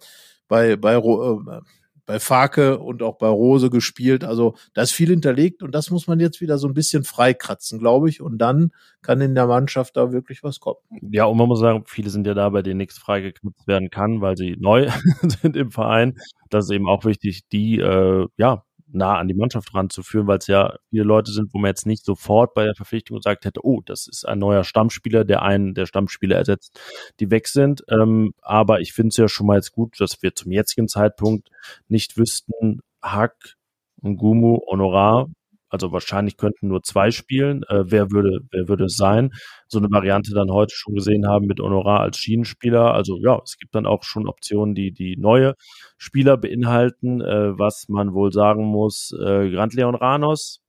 bei 0.48 0.76
bei 0.76 0.94
äh, 0.94 1.60
bei 2.06 2.20
Farke 2.20 2.78
und 2.78 3.02
auch 3.02 3.18
bei 3.18 3.28
Rose 3.28 3.68
gespielt. 3.68 4.24
Also 4.24 4.54
da 4.74 4.82
ist 4.82 4.92
viel 4.92 5.08
hinterlegt 5.08 5.62
und 5.62 5.74
das 5.74 5.90
muss 5.90 6.06
man 6.06 6.20
jetzt 6.20 6.40
wieder 6.40 6.56
so 6.56 6.68
ein 6.68 6.74
bisschen 6.74 7.04
freikratzen, 7.04 7.78
glaube 7.78 8.08
ich. 8.08 8.20
Und 8.20 8.38
dann 8.38 8.70
kann 9.02 9.20
in 9.20 9.34
der 9.34 9.46
Mannschaft 9.46 9.96
da 9.96 10.12
wirklich 10.12 10.42
was 10.42 10.60
kommen. 10.60 10.78
Ja, 11.10 11.24
und 11.24 11.36
man 11.36 11.48
muss 11.48 11.60
sagen, 11.60 11.84
viele 11.86 12.10
sind 12.10 12.26
ja 12.26 12.34
da, 12.34 12.48
bei 12.48 12.62
denen 12.62 12.78
nichts 12.78 12.98
freigekratzt 12.98 13.66
werden 13.66 13.90
kann, 13.90 14.20
weil 14.20 14.36
sie 14.36 14.56
neu 14.58 14.88
sind 15.42 15.56
im 15.56 15.70
Verein. 15.70 16.16
Das 16.48 16.64
ist 16.64 16.70
eben 16.70 16.88
auch 16.88 17.04
wichtig, 17.04 17.48
die 17.48 17.80
äh, 17.80 18.26
ja 18.36 18.64
nah 18.88 19.18
an 19.18 19.28
die 19.28 19.34
Mannschaft 19.34 19.74
ranzuführen, 19.74 20.26
weil 20.26 20.38
es 20.38 20.46
ja 20.46 20.76
viele 20.90 21.04
Leute 21.04 21.32
sind, 21.32 21.52
wo 21.52 21.58
man 21.58 21.68
jetzt 21.68 21.86
nicht 21.86 22.04
sofort 22.04 22.54
bei 22.54 22.64
der 22.64 22.74
Verpflichtung 22.74 23.16
gesagt 23.16 23.44
hätte, 23.44 23.64
oh, 23.64 23.80
das 23.84 24.06
ist 24.06 24.26
ein 24.26 24.38
neuer 24.38 24.64
Stammspieler, 24.64 25.24
der 25.24 25.42
einen 25.42 25.74
der 25.74 25.86
Stammspieler 25.86 26.36
ersetzt, 26.36 26.80
die 27.20 27.30
weg 27.30 27.48
sind. 27.48 27.84
Ähm, 27.90 28.32
aber 28.42 28.80
ich 28.80 28.92
finde 28.92 29.08
es 29.08 29.16
ja 29.16 29.28
schon 29.28 29.46
mal 29.46 29.56
jetzt 29.56 29.72
gut, 29.72 30.00
dass 30.00 30.22
wir 30.22 30.34
zum 30.34 30.52
jetzigen 30.52 30.88
Zeitpunkt 30.88 31.50
nicht 31.88 32.16
wüssten, 32.16 32.80
Hack, 33.02 33.56
Ngumu, 34.02 34.60
Honorar, 34.70 35.28
also 35.68 35.92
wahrscheinlich 35.92 36.36
könnten 36.36 36.68
nur 36.68 36.82
zwei 36.82 37.10
spielen. 37.10 37.62
Äh, 37.68 37.84
wer 37.86 38.10
würde, 38.10 38.40
wer 38.50 38.68
würde 38.68 38.84
es 38.84 38.96
sein? 38.96 39.30
So 39.68 39.78
eine 39.78 39.90
Variante 39.90 40.32
dann 40.34 40.50
heute 40.50 40.74
schon 40.74 40.94
gesehen 40.94 41.26
haben 41.26 41.46
mit 41.46 41.60
Honorar 41.60 42.00
als 42.00 42.18
Schienenspieler. 42.18 42.94
Also 42.94 43.18
ja, 43.20 43.40
es 43.44 43.56
gibt 43.58 43.74
dann 43.74 43.86
auch 43.86 44.02
schon 44.02 44.28
Optionen, 44.28 44.74
die 44.74 44.92
die 44.92 45.16
neue 45.16 45.54
Spieler 45.98 46.36
beinhalten. 46.36 47.20
Äh, 47.20 47.58
was 47.58 47.86
man 47.88 48.12
wohl 48.14 48.32
sagen 48.32 48.64
muss, 48.64 49.12
äh, 49.18 49.50
Grand 49.50 49.74
Leon 49.74 49.94
Ranos 49.94 50.62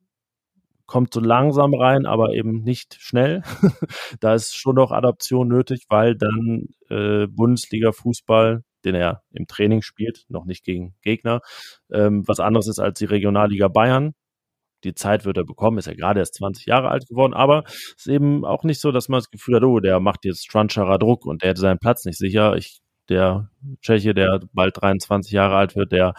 kommt 0.86 1.14
so 1.14 1.20
langsam 1.20 1.74
rein, 1.74 2.06
aber 2.06 2.34
eben 2.34 2.64
nicht 2.64 2.96
schnell. 3.00 3.44
da 4.22 4.34
ist 4.34 4.56
schon 4.56 4.76
noch 4.76 4.92
Adaption 4.92 5.50
nötig, 5.50 5.84
weil 5.90 6.16
dann 6.16 6.68
äh, 6.90 7.28
Bundesliga-Fußball 7.28 8.64
den 8.86 8.96
er 8.96 9.24
im 9.32 9.48
Training 9.48 9.82
spielt, 9.82 10.26
noch 10.30 10.46
nicht 10.46 10.64
gegen 10.64 10.96
Gegner, 11.02 11.42
ähm, 11.92 12.24
was 12.28 12.40
anderes 12.40 12.68
ist 12.68 12.80
als 12.80 13.00
die 13.00 13.06
Regionalliga 13.06 13.68
Bayern 13.68 14.14
die 14.84 14.94
Zeit 14.94 15.26
wird 15.26 15.38
er 15.38 15.44
bekommen, 15.44 15.78
ist 15.78 15.88
ja 15.88 15.94
gerade 15.94 16.20
erst 16.20 16.36
20 16.36 16.66
Jahre 16.66 16.90
alt 16.90 17.08
geworden, 17.08 17.34
aber 17.34 17.64
es 17.66 18.06
ist 18.06 18.08
eben 18.08 18.46
auch 18.46 18.64
nicht 18.64 18.80
so, 18.80 18.92
dass 18.92 19.10
man 19.10 19.20
das 19.20 19.30
Gefühl 19.30 19.56
hat, 19.56 19.64
oh, 19.64 19.80
der 19.80 20.00
macht 20.00 20.26
jetzt 20.26 20.46
Stranchara 20.46 20.98
Druck 20.98 21.26
und 21.26 21.42
der 21.42 21.52
hätte 21.52 21.62
seinen 21.62 21.80
Platz 21.80 22.06
nicht 22.06 22.18
sicher. 22.18 22.56
Ich, 22.56 22.82
der 23.10 23.50
Tscheche, 23.82 24.14
der 24.14 24.42
bald 24.54 24.82
23 24.82 25.32
Jahre 25.32 25.56
alt 25.56 25.76
wird, 25.76 25.92
der 25.92 26.14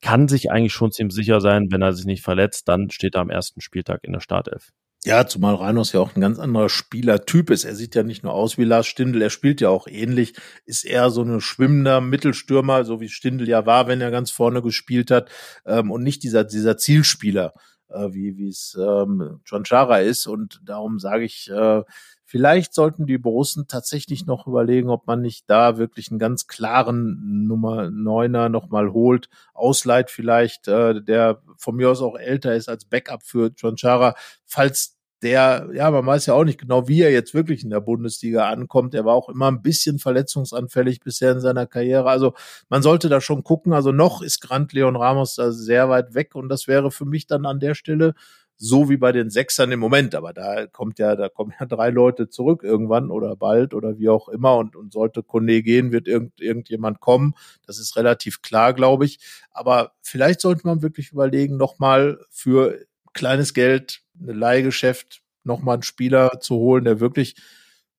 kann 0.00 0.28
sich 0.28 0.50
eigentlich 0.50 0.72
schon 0.72 0.90
ziemlich 0.90 1.14
sicher 1.14 1.40
sein, 1.40 1.68
wenn 1.70 1.82
er 1.82 1.92
sich 1.92 2.06
nicht 2.06 2.22
verletzt, 2.22 2.68
dann 2.68 2.90
steht 2.90 3.14
er 3.14 3.20
am 3.20 3.30
ersten 3.30 3.60
Spieltag 3.60 4.00
in 4.02 4.12
der 4.12 4.20
Startelf. 4.20 4.70
Ja, 5.04 5.26
zumal 5.26 5.56
Rhinos 5.56 5.92
ja 5.92 6.00
auch 6.00 6.14
ein 6.14 6.20
ganz 6.20 6.38
anderer 6.38 6.68
Spielertyp 6.68 7.50
ist. 7.50 7.64
Er 7.64 7.74
sieht 7.74 7.96
ja 7.96 8.04
nicht 8.04 8.22
nur 8.22 8.32
aus 8.32 8.56
wie 8.56 8.62
Lars 8.62 8.86
Stindl, 8.86 9.20
er 9.20 9.30
spielt 9.30 9.60
ja 9.60 9.68
auch 9.68 9.88
ähnlich, 9.88 10.34
ist 10.64 10.84
eher 10.84 11.10
so 11.10 11.22
ein 11.22 11.40
schwimmender 11.40 12.00
Mittelstürmer, 12.00 12.84
so 12.84 13.00
wie 13.00 13.08
Stindl 13.08 13.48
ja 13.48 13.66
war, 13.66 13.88
wenn 13.88 14.00
er 14.00 14.12
ganz 14.12 14.30
vorne 14.30 14.62
gespielt 14.62 15.10
hat, 15.10 15.28
ähm, 15.66 15.90
und 15.90 16.04
nicht 16.04 16.22
dieser, 16.22 16.44
dieser 16.44 16.76
Zielspieler 16.76 17.52
wie 17.94 18.36
wie 18.36 18.48
es 18.48 18.76
ähm, 18.80 19.40
John 19.44 19.64
Chara 19.64 19.98
ist. 19.98 20.26
Und 20.26 20.60
darum 20.64 20.98
sage 20.98 21.24
ich, 21.24 21.50
äh, 21.50 21.82
vielleicht 22.24 22.74
sollten 22.74 23.06
die 23.06 23.18
Borussen 23.18 23.66
tatsächlich 23.68 24.26
noch 24.26 24.46
überlegen, 24.46 24.90
ob 24.90 25.06
man 25.06 25.20
nicht 25.20 25.48
da 25.48 25.76
wirklich 25.76 26.10
einen 26.10 26.18
ganz 26.18 26.46
klaren 26.46 27.46
Nummer 27.46 27.90
Neuner 27.90 28.48
nochmal 28.48 28.92
holt, 28.92 29.28
ausleiht 29.54 30.10
vielleicht, 30.10 30.68
äh, 30.68 31.02
der 31.02 31.42
von 31.56 31.76
mir 31.76 31.90
aus 31.90 32.02
auch 32.02 32.16
älter 32.16 32.54
ist 32.54 32.68
als 32.68 32.84
Backup 32.84 33.22
für 33.22 33.50
John 33.56 33.76
Chara, 33.76 34.14
falls 34.46 34.98
der, 35.22 35.68
ja, 35.72 35.90
man 35.90 36.04
weiß 36.04 36.26
ja 36.26 36.34
auch 36.34 36.44
nicht 36.44 36.60
genau, 36.60 36.88
wie 36.88 37.00
er 37.00 37.12
jetzt 37.12 37.32
wirklich 37.32 37.62
in 37.62 37.70
der 37.70 37.80
Bundesliga 37.80 38.48
ankommt. 38.48 38.94
Er 38.94 39.04
war 39.04 39.14
auch 39.14 39.28
immer 39.28 39.50
ein 39.50 39.62
bisschen 39.62 39.98
verletzungsanfällig 39.98 41.00
bisher 41.00 41.32
in 41.32 41.40
seiner 41.40 41.66
Karriere. 41.66 42.10
Also 42.10 42.34
man 42.68 42.82
sollte 42.82 43.08
da 43.08 43.20
schon 43.20 43.44
gucken. 43.44 43.72
Also 43.72 43.92
noch 43.92 44.20
ist 44.22 44.40
Grant 44.40 44.72
Leon 44.72 44.96
Ramos 44.96 45.36
da 45.36 45.52
sehr 45.52 45.88
weit 45.88 46.14
weg 46.14 46.34
und 46.34 46.48
das 46.48 46.66
wäre 46.66 46.90
für 46.90 47.04
mich 47.04 47.26
dann 47.26 47.46
an 47.46 47.60
der 47.60 47.74
Stelle 47.74 48.14
so 48.56 48.88
wie 48.88 48.96
bei 48.96 49.10
den 49.10 49.30
Sechsern 49.30 49.72
im 49.72 49.80
Moment. 49.80 50.14
Aber 50.14 50.32
da 50.32 50.66
kommt 50.66 50.98
ja, 50.98 51.14
da 51.14 51.28
kommen 51.28 51.52
ja 51.58 51.66
drei 51.66 51.90
Leute 51.90 52.28
zurück 52.28 52.62
irgendwann 52.64 53.10
oder 53.10 53.36
bald 53.36 53.74
oder 53.74 53.98
wie 53.98 54.08
auch 54.08 54.28
immer. 54.28 54.56
Und, 54.56 54.74
und 54.74 54.92
sollte 54.92 55.22
Kone 55.22 55.62
gehen, 55.62 55.92
wird 55.92 56.08
irgend, 56.08 56.40
irgendjemand 56.40 57.00
kommen. 57.00 57.34
Das 57.66 57.78
ist 57.78 57.96
relativ 57.96 58.42
klar, 58.42 58.72
glaube 58.72 59.04
ich. 59.04 59.18
Aber 59.52 59.92
vielleicht 60.00 60.40
sollte 60.40 60.66
man 60.66 60.82
wirklich 60.82 61.12
überlegen, 61.12 61.56
nochmal 61.56 62.18
für 62.30 62.78
kleines 63.12 63.54
Geld 63.54 64.02
ein 64.20 64.38
Leihgeschäft 64.38 65.22
nochmal 65.44 65.74
einen 65.74 65.82
Spieler 65.82 66.40
zu 66.40 66.56
holen, 66.56 66.84
der 66.84 67.00
wirklich 67.00 67.34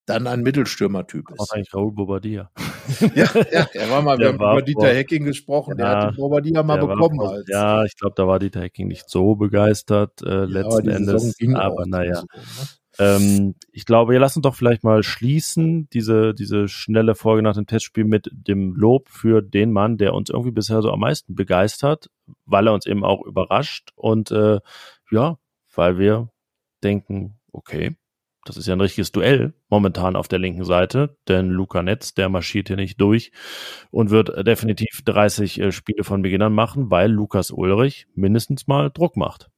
dann 0.06 0.26
ein 0.26 0.42
Mittelstürmertyp 0.42 1.30
ist. 1.30 1.40
Auch 1.40 1.50
eigentlich 1.54 1.74
Raul 1.74 1.92
Bobadilla. 1.92 2.50
ja, 3.14 3.28
ja, 3.50 3.66
er 3.72 3.90
war 3.90 4.02
mal, 4.02 4.18
wir 4.18 4.28
haben 4.28 4.34
über 4.34 4.62
Dieter 4.62 4.92
Hecking 4.92 5.24
gesprochen, 5.24 5.78
ja, 5.78 5.84
der 5.88 6.08
hat 6.08 6.16
Bobadilla 6.16 6.62
mal 6.62 6.78
bekommen. 6.78 7.18
War, 7.18 7.32
als, 7.32 7.48
ja, 7.48 7.84
ich 7.84 7.96
glaube, 7.96 8.14
da 8.16 8.26
war 8.26 8.38
Dieter 8.38 8.60
Hecking 8.60 8.88
nicht 8.88 9.08
so 9.08 9.34
begeistert 9.34 10.22
äh, 10.22 10.40
ja, 10.40 10.44
letzten 10.44 10.88
Endes. 10.88 11.36
Aber 11.54 11.86
naja. 11.86 12.16
So, 12.16 12.22
ne? 12.22 12.68
ähm, 12.98 13.54
ich 13.72 13.86
glaube, 13.86 14.12
wir 14.12 14.20
lassen 14.20 14.42
doch 14.42 14.54
vielleicht 14.54 14.84
mal 14.84 15.02
schließen, 15.02 15.88
diese, 15.94 16.34
diese 16.34 16.68
schnelle 16.68 17.14
Folge 17.14 17.42
nach 17.42 17.54
dem 17.54 17.66
Testspiel 17.66 18.04
mit 18.04 18.30
dem 18.32 18.74
Lob 18.74 19.08
für 19.08 19.40
den 19.40 19.72
Mann, 19.72 19.96
der 19.96 20.12
uns 20.12 20.28
irgendwie 20.28 20.52
bisher 20.52 20.82
so 20.82 20.90
am 20.90 21.00
meisten 21.00 21.34
begeistert, 21.34 22.10
weil 22.44 22.68
er 22.68 22.74
uns 22.74 22.84
eben 22.84 23.04
auch 23.04 23.24
überrascht 23.24 23.90
und 23.96 24.30
äh, 24.30 24.60
ja, 25.14 25.38
weil 25.74 25.98
wir 25.98 26.28
denken, 26.82 27.38
okay, 27.52 27.96
das 28.44 28.58
ist 28.58 28.66
ja 28.66 28.74
ein 28.74 28.80
richtiges 28.80 29.10
Duell 29.10 29.54
momentan 29.70 30.16
auf 30.16 30.28
der 30.28 30.38
linken 30.38 30.64
Seite, 30.64 31.16
denn 31.28 31.48
Luca 31.48 31.82
Netz, 31.82 32.12
der 32.12 32.28
marschiert 32.28 32.68
hier 32.68 32.76
nicht 32.76 33.00
durch 33.00 33.32
und 33.90 34.10
wird 34.10 34.46
definitiv 34.46 35.02
30 35.04 35.60
äh, 35.60 35.72
Spiele 35.72 36.04
von 36.04 36.20
Beginn 36.20 36.42
an 36.42 36.52
machen, 36.52 36.90
weil 36.90 37.10
Lukas 37.10 37.50
Ulrich 37.50 38.06
mindestens 38.14 38.66
mal 38.66 38.90
Druck 38.90 39.16
macht. 39.16 39.50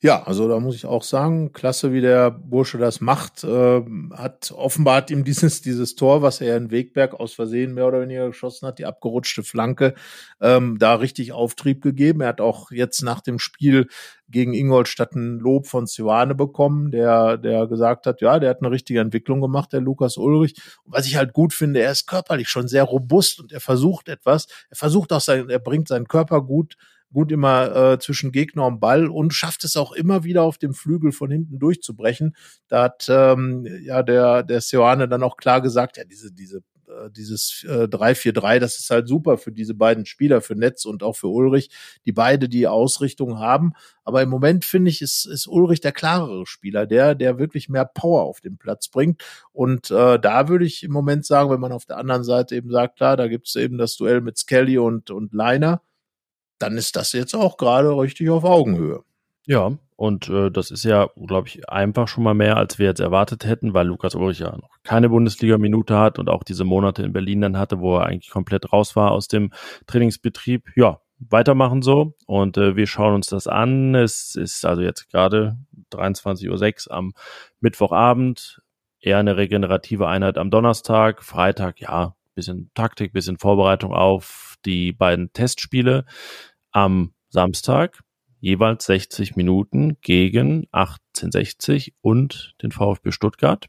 Ja, 0.00 0.22
also 0.24 0.48
da 0.48 0.60
muss 0.60 0.74
ich 0.74 0.86
auch 0.86 1.02
sagen, 1.02 1.52
klasse, 1.52 1.92
wie 1.92 2.00
der 2.00 2.30
Bursche 2.30 2.78
das 2.78 3.00
macht. 3.00 3.44
Äh, 3.44 3.82
hat 4.12 4.52
offenbar 4.52 4.96
hat 4.96 5.10
ihm 5.10 5.24
dieses 5.24 5.62
dieses 5.62 5.96
Tor, 5.96 6.22
was 6.22 6.40
er 6.40 6.56
in 6.56 6.70
Wegberg 6.70 7.14
aus 7.14 7.34
Versehen 7.34 7.74
mehr 7.74 7.86
oder 7.86 8.02
weniger 8.02 8.26
geschossen 8.28 8.66
hat, 8.66 8.78
die 8.78 8.86
abgerutschte 8.86 9.42
Flanke, 9.42 9.94
ähm, 10.40 10.78
da 10.78 10.94
richtig 10.94 11.32
Auftrieb 11.32 11.82
gegeben. 11.82 12.20
Er 12.20 12.28
hat 12.28 12.40
auch 12.40 12.70
jetzt 12.70 13.02
nach 13.02 13.20
dem 13.20 13.38
Spiel 13.38 13.88
gegen 14.28 14.54
Ingolstadt 14.54 15.14
ein 15.14 15.38
Lob 15.38 15.66
von 15.66 15.86
Sioane 15.86 16.34
bekommen, 16.34 16.90
der 16.90 17.36
der 17.36 17.66
gesagt 17.66 18.06
hat, 18.06 18.20
ja, 18.20 18.38
der 18.38 18.50
hat 18.50 18.62
eine 18.62 18.70
richtige 18.70 19.00
Entwicklung 19.00 19.40
gemacht, 19.40 19.72
der 19.72 19.80
Lukas 19.80 20.16
Ulrich. 20.16 20.54
Und 20.84 20.94
was 20.94 21.06
ich 21.06 21.16
halt 21.16 21.32
gut 21.32 21.52
finde, 21.52 21.80
er 21.80 21.92
ist 21.92 22.06
körperlich 22.06 22.48
schon 22.48 22.68
sehr 22.68 22.84
robust 22.84 23.40
und 23.40 23.52
er 23.52 23.60
versucht 23.60 24.08
etwas. 24.08 24.46
Er 24.70 24.76
versucht 24.76 25.12
auch 25.12 25.20
sein, 25.20 25.48
er 25.48 25.58
bringt 25.58 25.88
seinen 25.88 26.08
Körper 26.08 26.42
gut 26.42 26.76
gut 27.12 27.32
immer 27.32 27.92
äh, 27.92 27.98
zwischen 27.98 28.32
Gegner 28.32 28.66
und 28.66 28.80
Ball 28.80 29.06
und 29.06 29.32
schafft 29.32 29.64
es 29.64 29.76
auch 29.76 29.92
immer 29.92 30.24
wieder 30.24 30.42
auf 30.42 30.58
dem 30.58 30.74
Flügel 30.74 31.12
von 31.12 31.30
hinten 31.30 31.58
durchzubrechen. 31.58 32.36
Da 32.68 32.84
hat 32.84 33.06
ähm, 33.08 33.66
ja 33.82 34.02
der 34.02 34.42
der 34.42 34.60
Seoane 34.60 35.08
dann 35.08 35.22
auch 35.22 35.36
klar 35.36 35.60
gesagt, 35.60 35.96
ja 35.96 36.04
diese 36.04 36.32
diese 36.32 36.62
äh, 36.88 37.10
dieses 37.10 37.64
äh, 37.68 37.84
3-4-3, 37.84 38.58
das 38.58 38.78
ist 38.78 38.90
halt 38.90 39.08
super 39.08 39.38
für 39.38 39.52
diese 39.52 39.74
beiden 39.74 40.06
Spieler, 40.06 40.40
für 40.40 40.54
Netz 40.54 40.84
und 40.84 41.02
auch 41.02 41.16
für 41.16 41.28
Ulrich, 41.28 41.70
die 42.04 42.12
beide 42.12 42.48
die 42.48 42.68
Ausrichtung 42.68 43.38
haben. 43.38 43.72
Aber 44.04 44.22
im 44.22 44.28
Moment 44.28 44.64
finde 44.64 44.90
ich, 44.90 45.02
ist, 45.02 45.26
ist 45.26 45.48
Ulrich 45.48 45.80
der 45.80 45.92
klarere 45.92 46.46
Spieler, 46.46 46.86
der, 46.86 47.14
der 47.14 47.38
wirklich 47.38 47.68
mehr 47.68 47.84
Power 47.84 48.22
auf 48.22 48.40
den 48.40 48.56
Platz 48.56 48.88
bringt. 48.88 49.22
Und 49.52 49.90
äh, 49.90 50.18
da 50.18 50.48
würde 50.48 50.64
ich 50.64 50.82
im 50.82 50.92
Moment 50.92 51.26
sagen, 51.26 51.50
wenn 51.50 51.60
man 51.60 51.72
auf 51.72 51.86
der 51.86 51.98
anderen 51.98 52.24
Seite 52.24 52.54
eben 52.54 52.70
sagt, 52.70 52.96
klar, 52.96 53.16
da 53.16 53.28
gibt 53.28 53.48
es 53.48 53.56
eben 53.56 53.78
das 53.78 53.96
Duell 53.96 54.20
mit 54.20 54.38
Skelly 54.38 54.78
und, 54.78 55.10
und 55.10 55.32
Leiner, 55.32 55.82
dann 56.58 56.76
ist 56.76 56.96
das 56.96 57.12
jetzt 57.12 57.34
auch 57.34 57.56
gerade 57.56 57.96
richtig 57.96 58.30
auf 58.30 58.44
Augenhöhe. 58.44 59.02
Ja, 59.46 59.78
und 59.96 60.28
äh, 60.28 60.50
das 60.50 60.70
ist 60.70 60.84
ja, 60.84 61.08
glaube 61.26 61.48
ich, 61.48 61.68
einfach 61.70 62.08
schon 62.08 62.24
mal 62.24 62.34
mehr, 62.34 62.56
als 62.56 62.78
wir 62.78 62.86
jetzt 62.86 63.00
erwartet 63.00 63.46
hätten, 63.46 63.72
weil 63.72 63.86
Lukas 63.86 64.14
Ulrich 64.14 64.40
ja 64.40 64.54
noch 64.56 64.76
keine 64.82 65.08
Bundesliga-Minute 65.08 65.96
hat 65.96 66.18
und 66.18 66.28
auch 66.28 66.42
diese 66.42 66.64
Monate 66.64 67.02
in 67.02 67.12
Berlin 67.12 67.40
dann 67.40 67.58
hatte, 67.58 67.80
wo 67.80 67.96
er 67.96 68.06
eigentlich 68.06 68.30
komplett 68.30 68.72
raus 68.72 68.96
war 68.96 69.12
aus 69.12 69.28
dem 69.28 69.52
Trainingsbetrieb. 69.86 70.64
Ja, 70.74 71.00
weitermachen 71.18 71.80
so 71.80 72.14
und 72.26 72.58
äh, 72.58 72.76
wir 72.76 72.86
schauen 72.86 73.14
uns 73.14 73.28
das 73.28 73.46
an. 73.46 73.94
Es 73.94 74.34
ist 74.34 74.66
also 74.66 74.82
jetzt 74.82 75.08
gerade 75.10 75.56
23.06 75.92 76.88
Uhr 76.88 76.94
am 76.94 77.12
Mittwochabend, 77.60 78.60
eher 79.00 79.18
eine 79.18 79.36
regenerative 79.36 80.08
Einheit 80.08 80.36
am 80.36 80.50
Donnerstag, 80.50 81.22
Freitag, 81.22 81.80
ja, 81.80 82.15
bisschen 82.36 82.70
Taktik, 82.74 83.12
bisschen 83.12 83.38
Vorbereitung 83.38 83.92
auf 83.92 84.54
die 84.64 84.92
beiden 84.92 85.32
Testspiele 85.32 86.04
am 86.70 87.12
Samstag 87.28 88.04
jeweils 88.40 88.86
60 88.86 89.34
Minuten 89.34 89.96
gegen 90.02 90.66
1860 90.70 91.94
und 92.00 92.54
den 92.62 92.70
VfB 92.70 93.10
Stuttgart. 93.10 93.66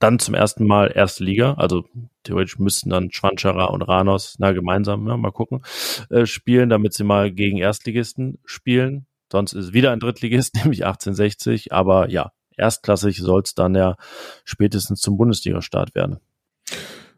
Dann 0.00 0.18
zum 0.18 0.34
ersten 0.34 0.66
Mal 0.66 0.90
erste 0.92 1.22
Liga, 1.22 1.54
also 1.54 1.84
theoretisch 2.24 2.58
müssten 2.58 2.90
dann 2.90 3.12
Schwanschara 3.12 3.66
und 3.66 3.82
Ranos, 3.82 4.34
na 4.38 4.52
gemeinsam, 4.52 5.06
ja, 5.06 5.16
mal 5.16 5.30
gucken, 5.30 5.62
äh, 6.10 6.26
spielen, 6.26 6.68
damit 6.68 6.94
sie 6.94 7.04
mal 7.04 7.30
gegen 7.30 7.58
Erstligisten 7.58 8.38
spielen. 8.44 9.06
Sonst 9.30 9.52
ist 9.52 9.66
es 9.66 9.72
wieder 9.72 9.92
ein 9.92 10.00
Drittligist, 10.00 10.54
nämlich 10.56 10.84
1860. 10.84 11.72
Aber 11.72 12.10
ja, 12.10 12.32
erstklassig 12.56 13.18
soll 13.18 13.42
es 13.42 13.54
dann 13.54 13.74
ja 13.74 13.96
spätestens 14.44 15.00
zum 15.00 15.16
Bundesliga-Start 15.16 15.94
werden. 15.94 16.18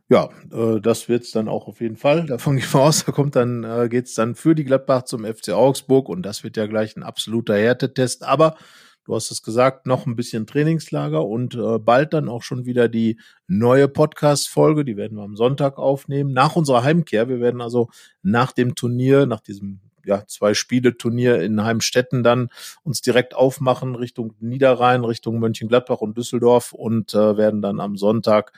Ja, 0.09 0.29
äh, 0.53 0.81
das 0.81 1.09
wird's 1.09 1.33
dann 1.33 1.49
auch 1.49 1.67
auf 1.67 1.81
jeden 1.81 1.97
Fall. 1.97 2.27
Davon 2.27 2.57
gehe 2.57 2.65
ich 2.65 2.75
aus. 2.75 3.05
Da 3.05 3.13
kommt 3.13 3.35
dann, 3.35 3.65
äh, 3.65 3.89
geht's 3.89 4.15
dann 4.15 4.35
für 4.37 4.55
die 4.55 4.65
Gladbach 4.65 5.03
zum 5.03 5.25
FC 5.25 5.51
Augsburg 5.51 6.09
und 6.09 6.23
das 6.23 6.45
wird 6.45 6.57
ja 6.57 6.67
gleich 6.67 6.97
ein 6.97 7.03
absoluter 7.03 7.57
Härtetest. 7.57 8.23
Aber 8.23 8.57
du 9.05 9.17
hast 9.17 9.33
es 9.33 9.43
gesagt, 9.43 9.87
noch 9.87 10.07
ein 10.07 10.15
bisschen 10.15 10.47
Trainingslager 10.47 11.25
und 11.27 11.55
äh, 11.57 11.79
bald 11.81 12.13
dann 12.13 12.29
auch 12.29 12.43
schon 12.43 12.67
wieder 12.67 12.89
die 12.89 13.19
neue 13.49 13.89
Podcast-Folge. 13.89 14.85
Die 14.85 14.97
werden 14.97 15.17
wir 15.17 15.25
am 15.25 15.37
Sonntag 15.37 15.77
aufnehmen, 15.77 16.33
nach 16.33 16.55
unserer 16.55 16.85
Heimkehr. 16.85 17.29
Wir 17.29 17.41
werden 17.41 17.61
also 17.61 17.89
nach 18.23 18.53
dem 18.53 18.77
Turnier, 18.77 19.27
nach 19.27 19.41
diesem 19.41 19.81
ja, 20.05 20.25
zwei 20.29 20.55
Spiele 20.55 20.97
Turnier 20.97 21.43
in 21.43 21.65
Heimstetten 21.65 22.23
dann 22.23 22.49
uns 22.85 23.01
direkt 23.01 23.35
aufmachen 23.35 23.97
Richtung 23.97 24.35
Niederrhein, 24.39 25.03
Richtung 25.05 25.41
Mönchengladbach 25.41 25.99
und 25.99 26.17
Düsseldorf 26.17 26.73
und 26.73 27.13
äh, 27.13 27.37
werden 27.37 27.61
dann 27.61 27.81
am 27.81 27.97
Sonntag 27.97 28.53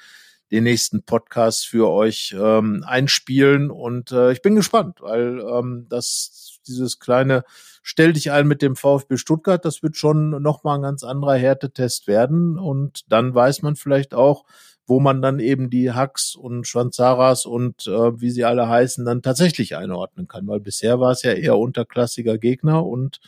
den 0.50 0.64
nächsten 0.64 1.02
Podcast 1.02 1.66
für 1.66 1.90
euch 1.90 2.34
ähm, 2.38 2.84
einspielen. 2.86 3.70
Und 3.70 4.12
äh, 4.12 4.32
ich 4.32 4.42
bin 4.42 4.54
gespannt, 4.54 5.00
weil 5.00 5.40
ähm, 5.40 5.86
das 5.88 6.60
dieses 6.66 6.98
kleine 6.98 7.44
Stell 7.90 8.12
dich 8.12 8.30
ein 8.32 8.46
mit 8.46 8.60
dem 8.60 8.76
VfB 8.76 9.16
Stuttgart, 9.16 9.64
das 9.64 9.82
wird 9.82 9.96
schon 9.96 10.42
nochmal 10.42 10.76
ein 10.76 10.82
ganz 10.82 11.04
anderer 11.04 11.36
Härtetest 11.36 12.06
werden. 12.06 12.58
Und 12.58 13.10
dann 13.10 13.34
weiß 13.34 13.62
man 13.62 13.76
vielleicht 13.76 14.12
auch, 14.12 14.44
wo 14.86 15.00
man 15.00 15.22
dann 15.22 15.38
eben 15.38 15.70
die 15.70 15.92
Hacks 15.92 16.34
und 16.34 16.66
Schwanzaras 16.66 17.46
und 17.46 17.86
äh, 17.86 18.20
wie 18.20 18.30
sie 18.30 18.44
alle 18.44 18.68
heißen, 18.68 19.06
dann 19.06 19.22
tatsächlich 19.22 19.74
einordnen 19.74 20.28
kann. 20.28 20.46
Weil 20.48 20.60
bisher 20.60 21.00
war 21.00 21.12
es 21.12 21.22
ja 21.22 21.32
eher 21.32 21.56
unterklassiger 21.56 22.36
Gegner 22.36 22.84
und 22.84 23.20